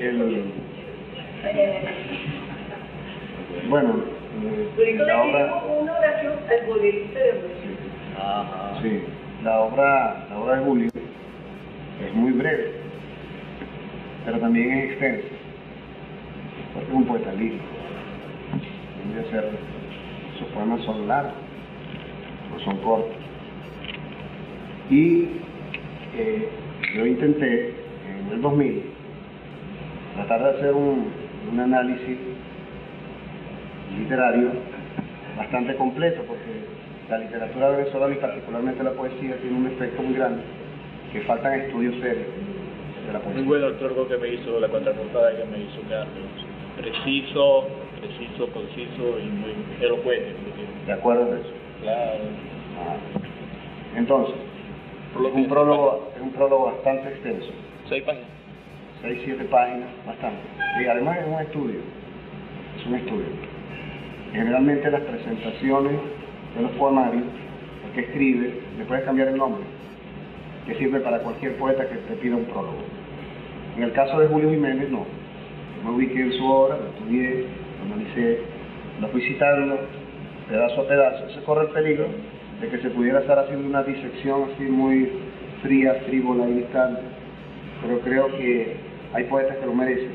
[0.00, 0.44] el,
[3.68, 3.94] bueno,
[4.78, 7.32] eh, la obra, una oración al bolerista de.
[8.18, 8.78] Ajá.
[8.82, 9.02] sí,
[9.44, 10.88] la obra, la obra de Julio
[12.06, 12.72] es muy breve,
[14.24, 15.28] pero también es extensa,
[16.74, 17.64] porque es un poeta lírico.
[19.10, 19.44] A ser,
[20.38, 21.32] sus poemas son largos,
[22.52, 23.16] no son cortos.
[24.90, 25.28] Y
[26.16, 26.48] eh,
[26.96, 28.82] yo intenté en el 2000
[30.16, 31.06] tratar de hacer un,
[31.52, 32.18] un análisis
[33.96, 34.50] literario
[35.36, 36.44] bastante completo, porque
[37.08, 40.42] la literatura venezolana y particularmente la poesía tiene un efecto muy grande,
[41.12, 42.26] que faltan estudios serios
[43.06, 43.44] de la Muy poesía.
[43.46, 46.28] bueno el truco que me hizo, la contraportada que me hizo Carlos.
[46.76, 47.68] Preciso,
[48.00, 50.34] preciso, conciso y muy elocuente.
[50.86, 51.28] ¿De acuerdo?
[51.82, 52.20] Claro.
[52.78, 52.96] Ah.
[53.96, 54.34] Entonces,
[55.14, 57.50] es que- un prólogo, es un prólogo bastante extenso.
[57.88, 58.28] Seis páginas.
[59.02, 60.40] seis, siete páginas, bastante.
[60.82, 61.80] Y además es un estudio,
[62.78, 63.24] es un estudio.
[64.32, 65.92] Generalmente las presentaciones
[66.54, 67.24] de los poemarios,
[67.86, 69.62] el que escribe, le puedes cambiar el nombre,
[70.66, 72.78] que sirve para cualquier poeta que te pida un prólogo.
[73.76, 75.06] En el caso de Julio Jiménez, no.
[75.82, 77.46] Yo me ubiqué en su obra, lo estudié,
[77.78, 78.40] lo analicé,
[79.00, 79.78] lo fui citando
[80.48, 81.30] pedazo a pedazo.
[81.30, 82.06] Se corre el peligro
[82.60, 85.10] de que se pudiera estar haciendo una disección así muy
[85.62, 87.00] fría, frívola y distante
[87.82, 88.76] pero creo que
[89.14, 90.12] hay poetas que lo merecen.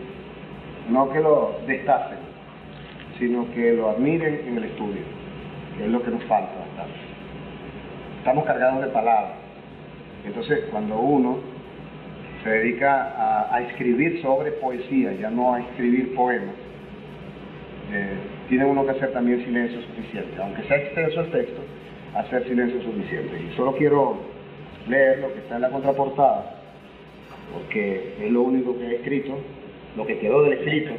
[0.89, 2.19] No que lo destapen,
[3.17, 5.01] sino que lo admiren en el estudio,
[5.77, 6.99] que es lo que nos falta bastante.
[8.19, 9.33] Estamos cargados de palabras.
[10.25, 11.39] Entonces, cuando uno
[12.43, 16.55] se dedica a, a escribir sobre poesía, ya no a escribir poemas,
[17.91, 18.17] eh,
[18.49, 20.39] tiene uno que hacer también silencio suficiente.
[20.39, 21.61] Aunque sea extenso el texto,
[22.15, 23.37] hacer silencio suficiente.
[23.51, 24.17] Y solo quiero
[24.87, 26.55] leer lo que está en la contraportada,
[27.53, 29.37] porque es lo único que he escrito,
[29.97, 30.91] lo que quedó del escrito,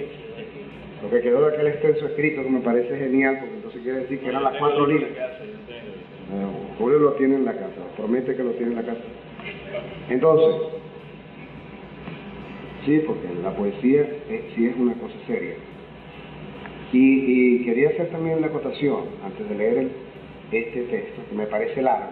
[1.02, 4.20] lo que quedó de aquel extenso escrito que me parece genial, porque entonces quiere decir
[4.20, 5.10] que eran las cuatro líneas.
[5.12, 6.46] Eh,
[6.78, 9.00] Julio lo tiene en la casa, promete que lo tiene en la casa.
[10.10, 10.54] Entonces,
[12.84, 14.06] sí, porque la poesía
[14.54, 15.54] sí es una cosa seria.
[16.92, 19.90] Y, y quería hacer también una acotación, antes de leer el-
[20.52, 22.10] este texto, que me parece largo,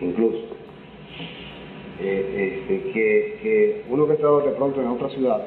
[0.00, 0.56] incluso,
[2.00, 5.42] eh, este, que, uno que ha estado de pronto en otra ciudad,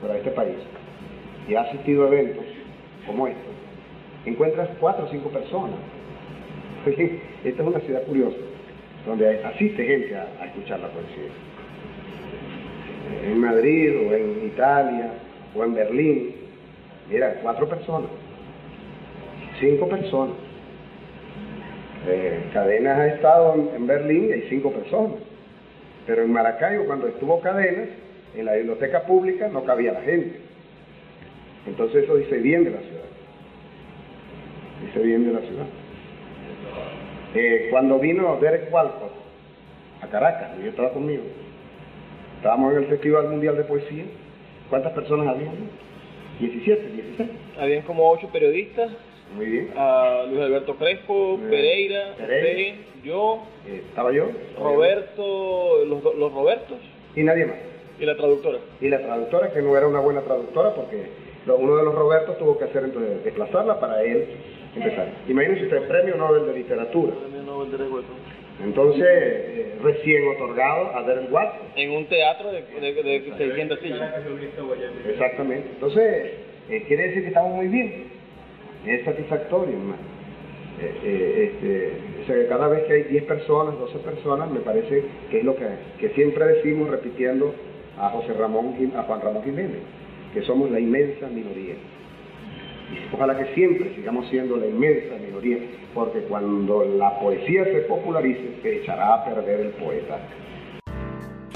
[0.00, 0.56] fuera de este país,
[1.48, 2.44] y ha asistido a eventos
[3.06, 3.42] como estos,
[4.26, 5.78] encuentras cuatro o cinco personas.
[6.86, 8.36] Esta es una ciudad curiosa,
[9.06, 11.30] donde asiste gente a, escuchar la poesía.
[13.24, 15.12] En Madrid, o en Italia,
[15.54, 16.34] o en Berlín,
[17.08, 18.10] mira, cuatro personas,
[19.58, 20.45] cinco personas.
[22.08, 25.18] Eh, Cadenas ha estado en, Berlín y hay cinco personas.
[26.06, 27.88] Pero en Maracaibo, cuando estuvo Cadenas,
[28.34, 30.40] en la biblioteca pública no cabía la gente.
[31.66, 33.02] Entonces eso dice bien de la ciudad.
[34.84, 35.66] Dice bien de la ciudad.
[37.34, 39.12] Eh, cuando vino Derek Walcott
[40.00, 41.22] a Caracas, yo estaba conmigo,
[42.36, 44.04] estábamos en el Festival Mundial de Poesía,
[44.70, 45.50] ¿cuántas personas había?
[46.38, 47.30] 17, 16.
[47.58, 48.90] Habían como ocho periodistas,
[49.34, 49.70] Muy bien.
[49.76, 52.74] a Luis Alberto Crespo, Pereira, Pereira.
[52.74, 56.78] usted, yo, Eh, estaba yo, Roberto, los, los Robertos
[57.14, 57.56] y nadie más.
[57.98, 58.58] y la traductora.
[58.80, 61.06] Y la traductora, que no era una buena traductora, porque
[61.46, 64.26] uno de los Robertos tuvo que hacer entonces desplazarla para él
[64.74, 65.08] empezar.
[65.28, 67.12] Imagínense usted, premio Nobel de Literatura.
[67.20, 68.18] Premio Nobel de Literatura.
[68.64, 71.66] Entonces, eh, recién otorgado a Derek Watson.
[71.76, 74.10] En un teatro de, de, de 600 sillas.
[75.08, 75.68] Exactamente.
[75.74, 76.32] Entonces,
[76.70, 78.15] eh, quiere decir que estamos muy bien.
[78.86, 80.16] Es satisfactorio, hermano.
[80.78, 84.60] Eh, eh, este, o sea, que cada vez que hay 10 personas, 12 personas, me
[84.60, 85.66] parece que es lo que,
[86.14, 87.54] siempre decimos repitiendo
[87.98, 89.80] a José Ramón, a Juan Ramón Jiménez,
[90.34, 91.74] que somos la inmensa minoría.
[93.12, 95.58] Ojalá que siempre sigamos siendo la inmensa minoría,
[95.94, 100.18] porque cuando la poesía se popularice, se echará a perder el poeta.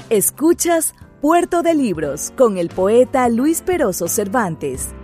[0.09, 4.95] Escuchas Puerto de Libros con el poeta Luis Peroso Cervantes.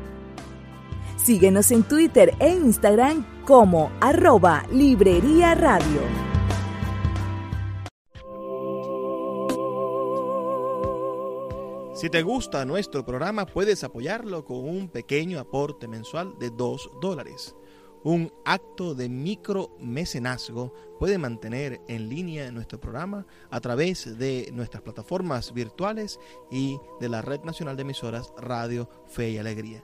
[1.27, 5.99] Síguenos en Twitter e Instagram como arroba Librería Radio.
[11.93, 17.53] Si te gusta nuestro programa, puedes apoyarlo con un pequeño aporte mensual de 2 dólares.
[18.05, 25.53] un acto de micromecenazgo puede mantener en línea nuestro programa a través de nuestras plataformas
[25.53, 29.83] virtuales y de la Red Nacional de Emisoras Radio Fe y Alegría.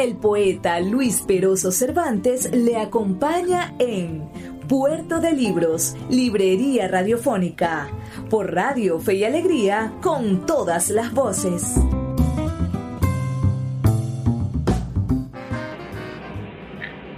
[0.00, 4.22] El poeta Luis Peroso Cervantes le acompaña en
[4.66, 7.90] Puerto de Libros, Librería Radiofónica,
[8.30, 11.76] por Radio Fe y Alegría, con todas las voces.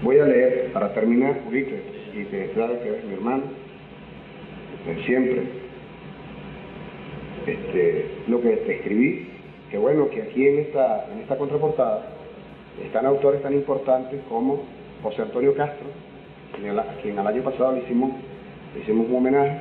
[0.02, 3.44] Voy a leer, para terminar, Ulises, y te sabes que eres mi hermano,
[4.86, 5.42] de siempre,
[7.46, 9.28] este, lo que te escribí,
[9.70, 12.21] que bueno, que aquí en esta, en esta contraportada
[12.80, 14.62] están autores tan importantes como
[15.02, 15.86] José Antonio Castro,
[16.52, 18.12] a quien el año pasado le hicimos,
[18.88, 19.58] un homenaje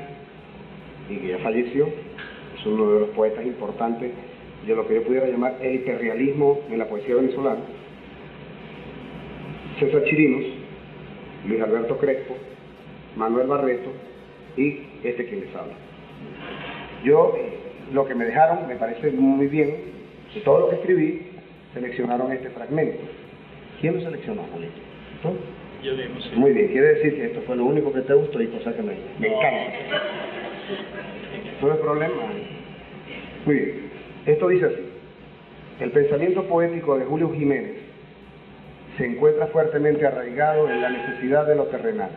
[1.09, 4.11] y que ya falleció, es uno de los poetas importantes
[4.65, 7.61] de lo que yo pudiera llamar el hiperrealismo en la poesía venezolana.
[9.79, 10.45] César Chirinos,
[11.47, 12.35] Luis Alberto Crespo,
[13.15, 13.89] Manuel Barreto
[14.55, 15.73] y este que les habla.
[17.03, 17.35] Yo,
[17.91, 19.75] lo que me dejaron, me parece muy bien,
[20.45, 21.30] todo lo que escribí,
[21.73, 23.03] seleccionaron este fragmento.
[23.79, 24.43] ¿Quién lo seleccionó,
[25.21, 25.35] ¿Tú?
[25.83, 26.29] Yo mismo, sí.
[26.35, 28.83] Muy bien, quiere decir que esto fue lo único que te gustó y cosa que
[28.83, 29.73] me, me encanta.
[31.61, 32.15] No hay problema.
[33.45, 33.91] Muy bien.
[34.25, 34.89] Esto dice así.
[35.79, 37.77] El pensamiento poético de Julio Jiménez
[38.97, 42.11] se encuentra fuertemente arraigado en la necesidad de lo terrenal,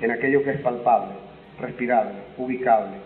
[0.00, 1.14] en aquello que es palpable,
[1.60, 2.96] respirable, ubicable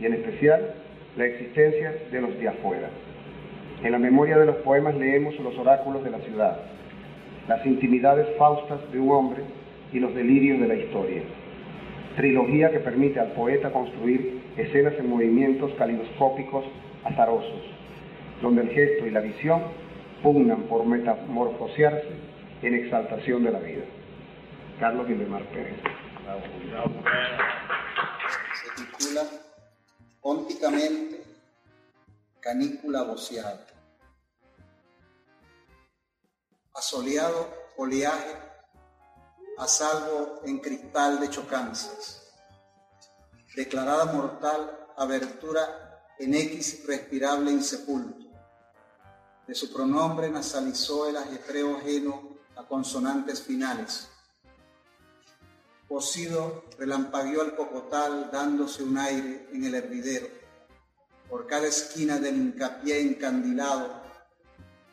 [0.00, 0.74] y en especial
[1.16, 2.90] la existencia de los de afuera.
[3.82, 6.56] En la memoria de los poemas leemos los oráculos de la ciudad,
[7.48, 9.42] las intimidades faustas de un hombre
[9.92, 11.22] y los delirios de la historia.
[12.14, 16.64] Trilogía que permite al poeta construir escenas en movimientos calidoscópicos
[17.02, 17.62] azarosos,
[18.40, 19.62] donde el gesto y la visión
[20.22, 22.10] pugnan por metamorfosearse
[22.62, 23.82] en exaltación de la vida.
[24.78, 25.74] Carlos Guillemar Pérez.
[28.54, 29.22] Se titula
[32.40, 33.71] Canícula Boceada.
[36.74, 38.34] Asoleado oleaje,
[39.58, 42.32] a salvo en cristal de chocanzas.
[43.54, 48.26] Declarada mortal abertura en X respirable insepulto.
[49.46, 54.08] De su pronombre nasalizó el ajetreo ajeno a consonantes finales.
[55.86, 60.28] Cocido relampagueó el cocotal dándose un aire en el hervidero.
[61.28, 64.01] Por cada esquina del hincapié encandilado,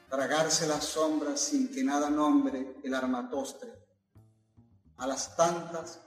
[0.09, 3.69] tragarse las sombras sin que nada nombre el armatostre.
[4.97, 6.01] A las tantas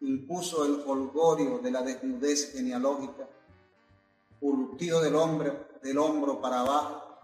[0.00, 3.28] impuso el holgorio de la desnudez genealógica,
[4.40, 7.20] curtido del, hombre, del hombro para abajo,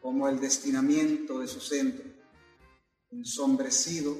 [0.00, 2.16] como el destinamiento de su centro
[3.10, 4.14] ensombrecido,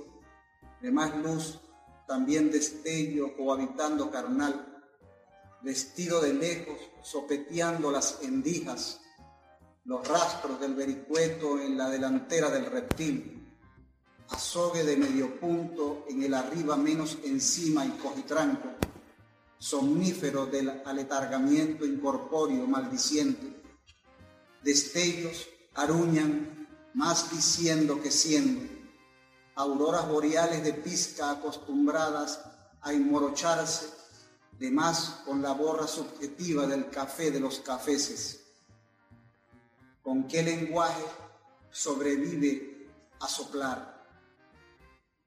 [0.81, 1.59] de más luz,
[2.07, 4.85] también destello cohabitando carnal,
[5.63, 9.01] vestido de lejos, sopeteando las endijas,
[9.87, 13.47] los rastros del vericueto en la delantera del reptil,
[14.29, 18.69] azogue de medio punto en el arriba menos encima y cojitranco,
[19.59, 23.63] somnífero del aletargamiento incorpóreo maldiciente,
[24.63, 28.69] destellos aruñan más diciendo que siendo,
[29.55, 32.41] auroras boreales de pizca acostumbradas
[32.81, 33.87] a inmorocharse,
[34.59, 38.46] de más con la borra subjetiva del café de los cafeses.
[40.07, 41.05] ¿Con qué lenguaje
[41.69, 42.89] sobrevive
[43.19, 44.07] a soplar?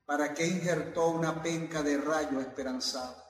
[0.05, 3.21] ¿Para qué injertó una penca de rayo esperanzado?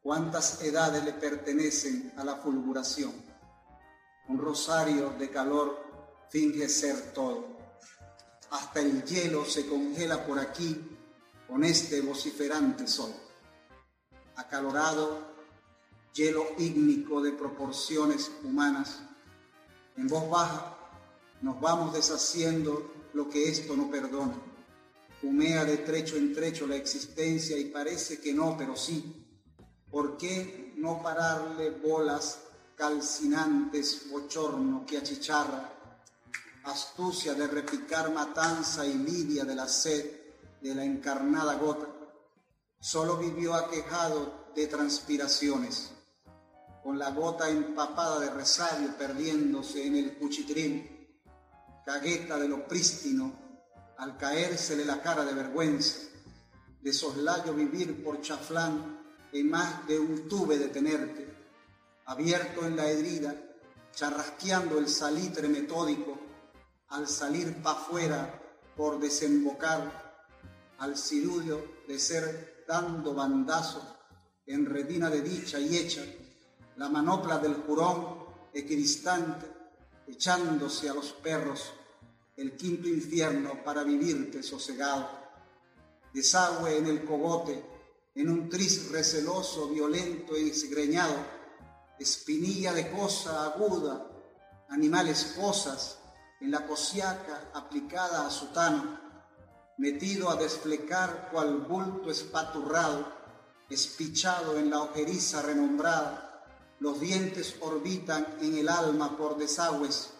[0.00, 3.12] ¿Cuántas edades le pertenecen a la fulguración?
[4.28, 7.52] Un rosario de calor finge ser todo
[8.52, 10.78] hasta el hielo se congela por aquí
[11.48, 13.10] con este vociferante sol.
[14.36, 15.32] Acalorado,
[16.12, 19.00] hielo ígnico de proporciones humanas,
[19.96, 20.76] en voz baja
[21.40, 24.34] nos vamos deshaciendo lo que esto no perdona.
[25.22, 29.26] Humea de trecho en trecho la existencia y parece que no, pero sí.
[29.90, 32.40] ¿Por qué no pararle bolas
[32.76, 35.72] calcinantes, bochorno que achicharra
[36.64, 40.22] astucia de repicar matanza y lidia de la sed
[40.60, 41.88] de la encarnada gota,
[42.78, 45.90] solo vivió aquejado de transpiraciones,
[46.82, 51.10] con la gota empapada de resabio perdiéndose en el cuchitril,
[51.84, 53.32] cagueta de lo prístino,
[53.98, 56.00] al caérsele la cara de vergüenza,
[56.80, 59.00] de soslayo vivir por chaflán
[59.32, 61.32] en más de un tube de tenerte,
[62.06, 63.34] abierto en la herida,
[63.94, 66.18] charrasqueando el salitre metódico,
[66.88, 68.40] al salir pa' fuera
[68.76, 70.02] por desembocar,
[70.78, 73.84] al cirudio de ser dando bandazos
[74.46, 76.02] en retina de dicha y hecha,
[76.76, 79.46] la manopla del jurón equidistante,
[80.06, 81.72] echándose a los perros
[82.36, 85.08] el quinto infierno para vivirte sosegado.
[86.12, 87.62] Desagüe en el cogote,
[88.14, 91.16] en un tris receloso, violento y desgreñado,
[91.98, 94.06] espinilla de cosa aguda,
[94.68, 95.98] animales cosas,
[96.40, 98.98] en la cosiaca aplicada a sutano,
[99.78, 103.06] metido a desflecar cual bulto espaturrado,
[103.70, 106.31] espichado en la ojeriza renombrada,
[106.82, 110.10] los dientes orbitan en el alma por desagües,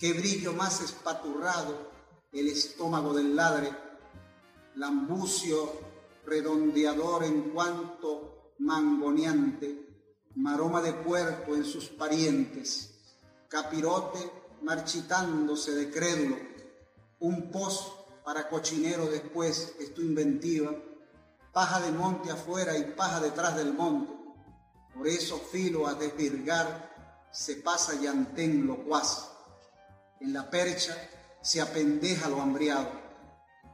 [0.00, 1.92] qué brillo más espaturrado
[2.32, 3.72] el estómago del ladre,
[4.74, 5.72] lambucio
[6.26, 12.98] redondeador en cuanto mangoneante, maroma de puerco en sus parientes,
[13.46, 14.18] capirote
[14.62, 16.36] marchitándose de crédulo,
[17.20, 17.92] un pos
[18.24, 20.74] para cochinero después es tu inventiva,
[21.52, 24.21] paja de monte afuera y paja detrás del monte,
[24.94, 26.90] por eso filo a desvirgar
[27.30, 29.30] se pasa llantén locuaz,
[30.20, 30.96] en la percha
[31.40, 32.90] se apendeja lo hambriado,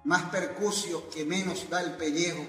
[0.04, 2.44] más percucio que menos da el pellejo,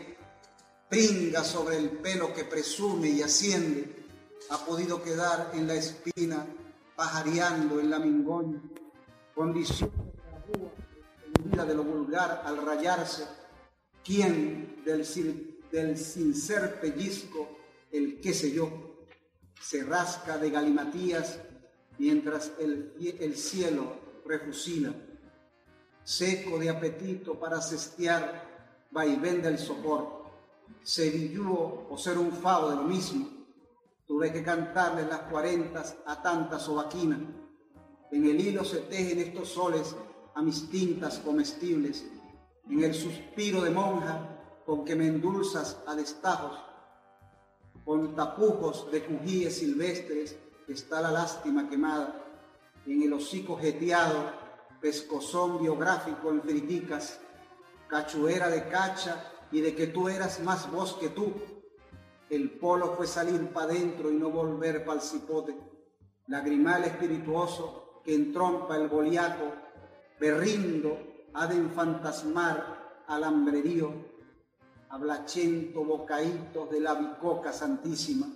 [0.87, 4.05] pringa sobre el pelo que presume y asciende,
[4.49, 6.45] ha podido quedar en la espina
[6.95, 8.61] pajareando en la mingoña,
[9.35, 13.25] condición de de lo vulgar al rayarse,
[14.03, 15.05] quien del,
[15.71, 17.58] del pellizco,
[17.91, 19.05] el qué sé yo,
[19.61, 21.39] se rasca de galimatías
[21.97, 24.93] mientras el, el cielo refusila,
[26.03, 30.23] seco de apetito para cestear, vaivén del sopor,
[30.83, 33.39] sevillúo o ser un favo de lo mismo,
[34.09, 37.19] Tuve que cantarles las cuarentas a tanta sobaquina.
[38.11, 39.95] En el hilo se tejen estos soles
[40.33, 42.03] a mis tintas comestibles.
[42.67, 46.57] En el suspiro de monja con que me endulzas a destajos.
[47.89, 50.37] Con tapujos de cujíes silvestres
[50.67, 52.23] está la lástima quemada.
[52.85, 54.31] En el hocico jeteado,
[54.79, 57.19] pescozón biográfico en friticas,
[57.87, 61.33] cachuera de cacha y de que tú eras más vos que tú,
[62.29, 65.57] el polo fue salir para adentro y no volver para el cipote.
[66.27, 69.51] Lagrimal espirituoso que entrompa el boliaco,
[70.19, 70.95] berrindo,
[71.33, 74.08] ha de enfantasmar al hambrerío,
[74.89, 78.27] ablachento bocaítos de la bicoca santísima,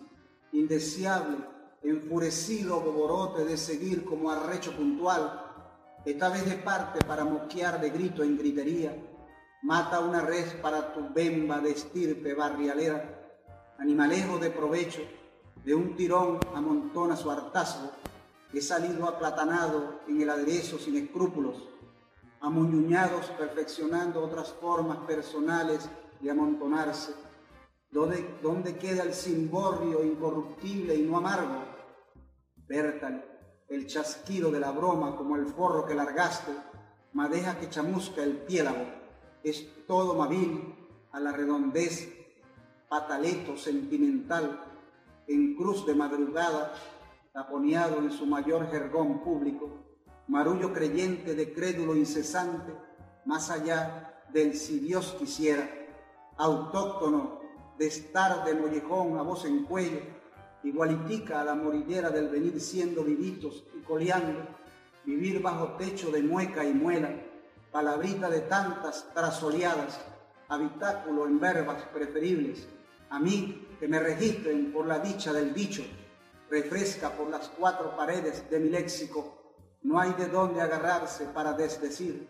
[0.52, 1.38] indeseable,
[1.82, 5.42] enfurecido boborote de seguir como arrecho puntual,
[6.06, 8.96] esta vez de parte para moquear de grito en gritería,
[9.64, 13.40] mata una res para tu bemba de estirpe barrialera,
[13.80, 15.02] animalejo de provecho,
[15.66, 17.92] de un tirón amontona su hartazgo,
[18.54, 21.68] he salido aplatanado en el aderezo sin escrúpulos,
[22.42, 25.90] amuñuñados perfeccionando otras formas personales
[26.24, 27.14] de amontonarse,
[27.92, 31.64] donde, donde queda el cimborrio incorruptible y no amargo,
[32.66, 33.24] Bertal,
[33.68, 36.52] el chasquido de la broma como el forro que largaste,
[37.12, 38.86] madeja que chamusca el piélago,
[39.44, 40.74] es todo mabil
[41.12, 42.10] a la redondez
[42.88, 44.64] pataleto sentimental
[45.28, 46.74] en cruz de madrugada,
[47.34, 49.70] taponeado en su mayor jergón público,
[50.28, 52.74] marullo creyente de crédulo incesante,
[53.26, 55.83] más allá del si Dios quisiera,
[56.38, 57.40] autóctono
[57.78, 60.02] de estar de mollejón a voz en cuello,
[60.64, 64.48] igualitica a la morillera del venir siendo vivitos y coleando,
[65.06, 67.14] vivir bajo techo de mueca y muela,
[67.72, 70.00] palabrita de tantas trasoleadas,
[70.48, 72.68] habitáculo en verbas preferibles,
[73.10, 75.84] a mí que me registren por la dicha del dicho,
[76.50, 79.44] refresca por las cuatro paredes de mi léxico,
[79.82, 82.28] no hay de dónde agarrarse para desdecir.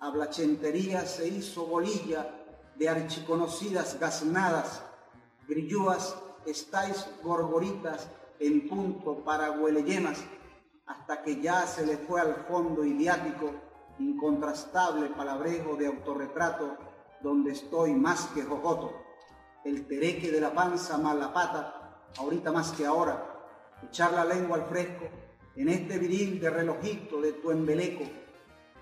[0.00, 2.45] Ablachentería se hizo bolilla
[2.78, 4.82] de archiconocidas gaznadas,
[5.48, 6.16] grillúas
[6.46, 8.08] estáis gorgoritas
[8.38, 10.22] en punto para hueleyemas,
[10.86, 13.50] hasta que ya se le fue al fondo idiático,
[13.98, 16.76] incontrastable palabrejo de autorretrato,
[17.22, 18.92] donde estoy más que jojoto.
[19.64, 23.48] El tereque de la panza más la pata, ahorita más que ahora,
[23.82, 25.06] echar la lengua al fresco,
[25.56, 28.04] en este viril de relojito de tu embeleco,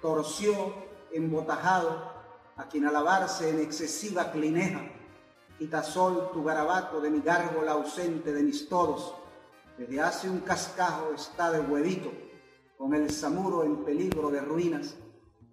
[0.03, 0.75] torció
[1.13, 2.14] embotajado
[2.57, 4.81] a quien alabarse en excesiva clineja,
[5.59, 9.15] Quitasol, tu garabato de mi gárgola ausente de mis todos,
[9.79, 12.13] desde hace un cascajo está de huevito,
[12.77, 14.97] con el samuro en peligro de ruinas,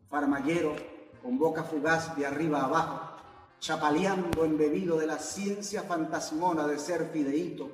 [0.10, 0.76] farmallero
[1.22, 2.99] con boca fugaz de arriba abajo,
[3.60, 7.70] chapaleando embebido de la ciencia fantasmona de ser fideíto.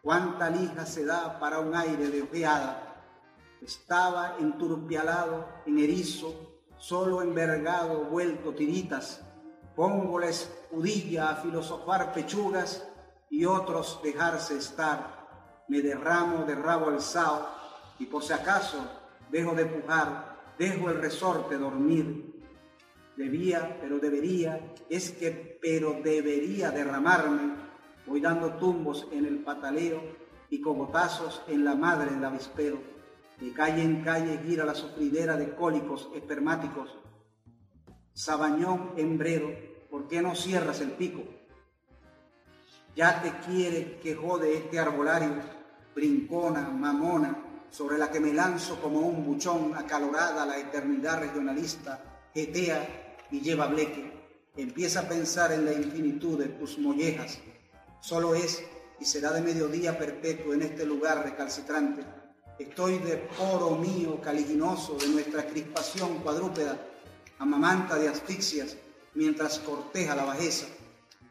[0.00, 3.04] Cuánta lija se da para un aire de ojeada.
[3.60, 6.51] Estaba enturpialado, en erizo,
[6.82, 9.22] solo envergado, vuelto tiritas.
[9.76, 12.84] Pongo la escudilla a filosofar pechugas
[13.30, 15.22] y otros dejarse estar
[15.68, 17.48] me derramo de rabo alzado
[18.00, 18.78] y por si acaso
[19.30, 22.42] dejo de pujar, dejo el resorte dormir.
[23.16, 27.54] Debía, pero debería, es que pero debería derramarme,
[28.06, 30.02] voy dando tumbos en el pataleo
[30.50, 32.91] y cogotazos en la madre del avispero.
[33.42, 36.96] De calle en calle gira la sufridera de cólicos espermáticos.
[38.14, 39.50] Sabañón hembrero,
[39.90, 41.24] ¿por qué no cierras el pico?
[42.94, 45.42] Ya te quiere que jode este arbolario
[45.92, 53.16] brincona, mamona, sobre la que me lanzo como un buchón acalorada la eternidad regionalista, getea
[53.32, 54.38] y lleva bleque.
[54.56, 57.40] Empieza a pensar en la infinitud de tus mollejas.
[58.00, 58.62] Solo es
[59.00, 62.21] y será de mediodía perpetuo en este lugar recalcitrante.
[62.68, 66.78] Estoy de poro mío caliginoso de nuestra crispación cuadrúpeda,
[67.38, 68.76] amamanta de asfixias
[69.14, 70.66] mientras corteja la bajeza.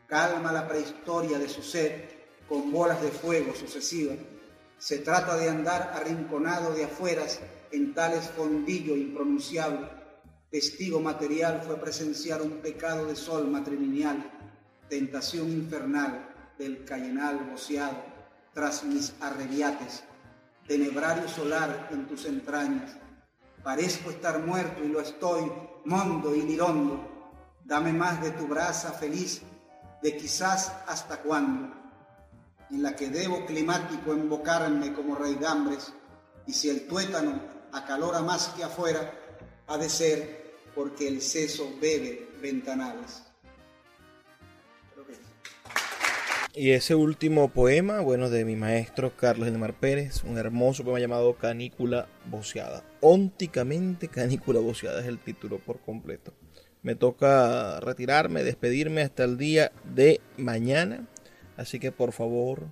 [0.08, 2.04] Calma la prehistoria de su sed
[2.50, 4.18] con bolas de fuego sucesivas
[4.82, 7.40] se trata de andar arrinconado de afueras
[7.72, 9.88] en tal escondillo impronunciable.
[10.50, 14.18] Testigo material fue presenciar un pecado de sol matrimonial,
[14.90, 18.04] tentación infernal del cayenal boceado
[18.56, 20.04] tras mis arrebiates,
[20.72, 22.96] tenebrario solar en tus entrañas.
[23.62, 25.52] Parezco estar muerto y lo estoy,
[25.84, 26.98] mondo y lirondo.
[27.66, 29.42] Dame más de tu brasa feliz,
[30.02, 31.74] de quizás hasta cuándo
[32.70, 35.92] en la que debo climático invocarme como raigambres,
[36.48, 37.42] y si el tuétano
[37.74, 39.12] acalora más que afuera,
[39.68, 43.24] ha de ser porque el seso bebe ventanales.
[46.54, 51.36] Y ese último poema, bueno, de mi maestro Carlos Edmar Pérez, un hermoso poema llamado
[51.36, 52.84] Canícula Boceada.
[53.00, 56.34] Ónticamente Canícula Boceada es el título por completo.
[56.84, 61.08] Me toca retirarme, despedirme hasta el día de mañana
[61.62, 62.64] Así que por favor,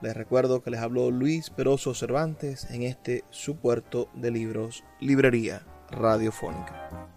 [0.01, 5.63] Les recuerdo que les habló Luis Peroso Cervantes en este su puerto de libros, Librería
[5.91, 7.09] Radiofónica.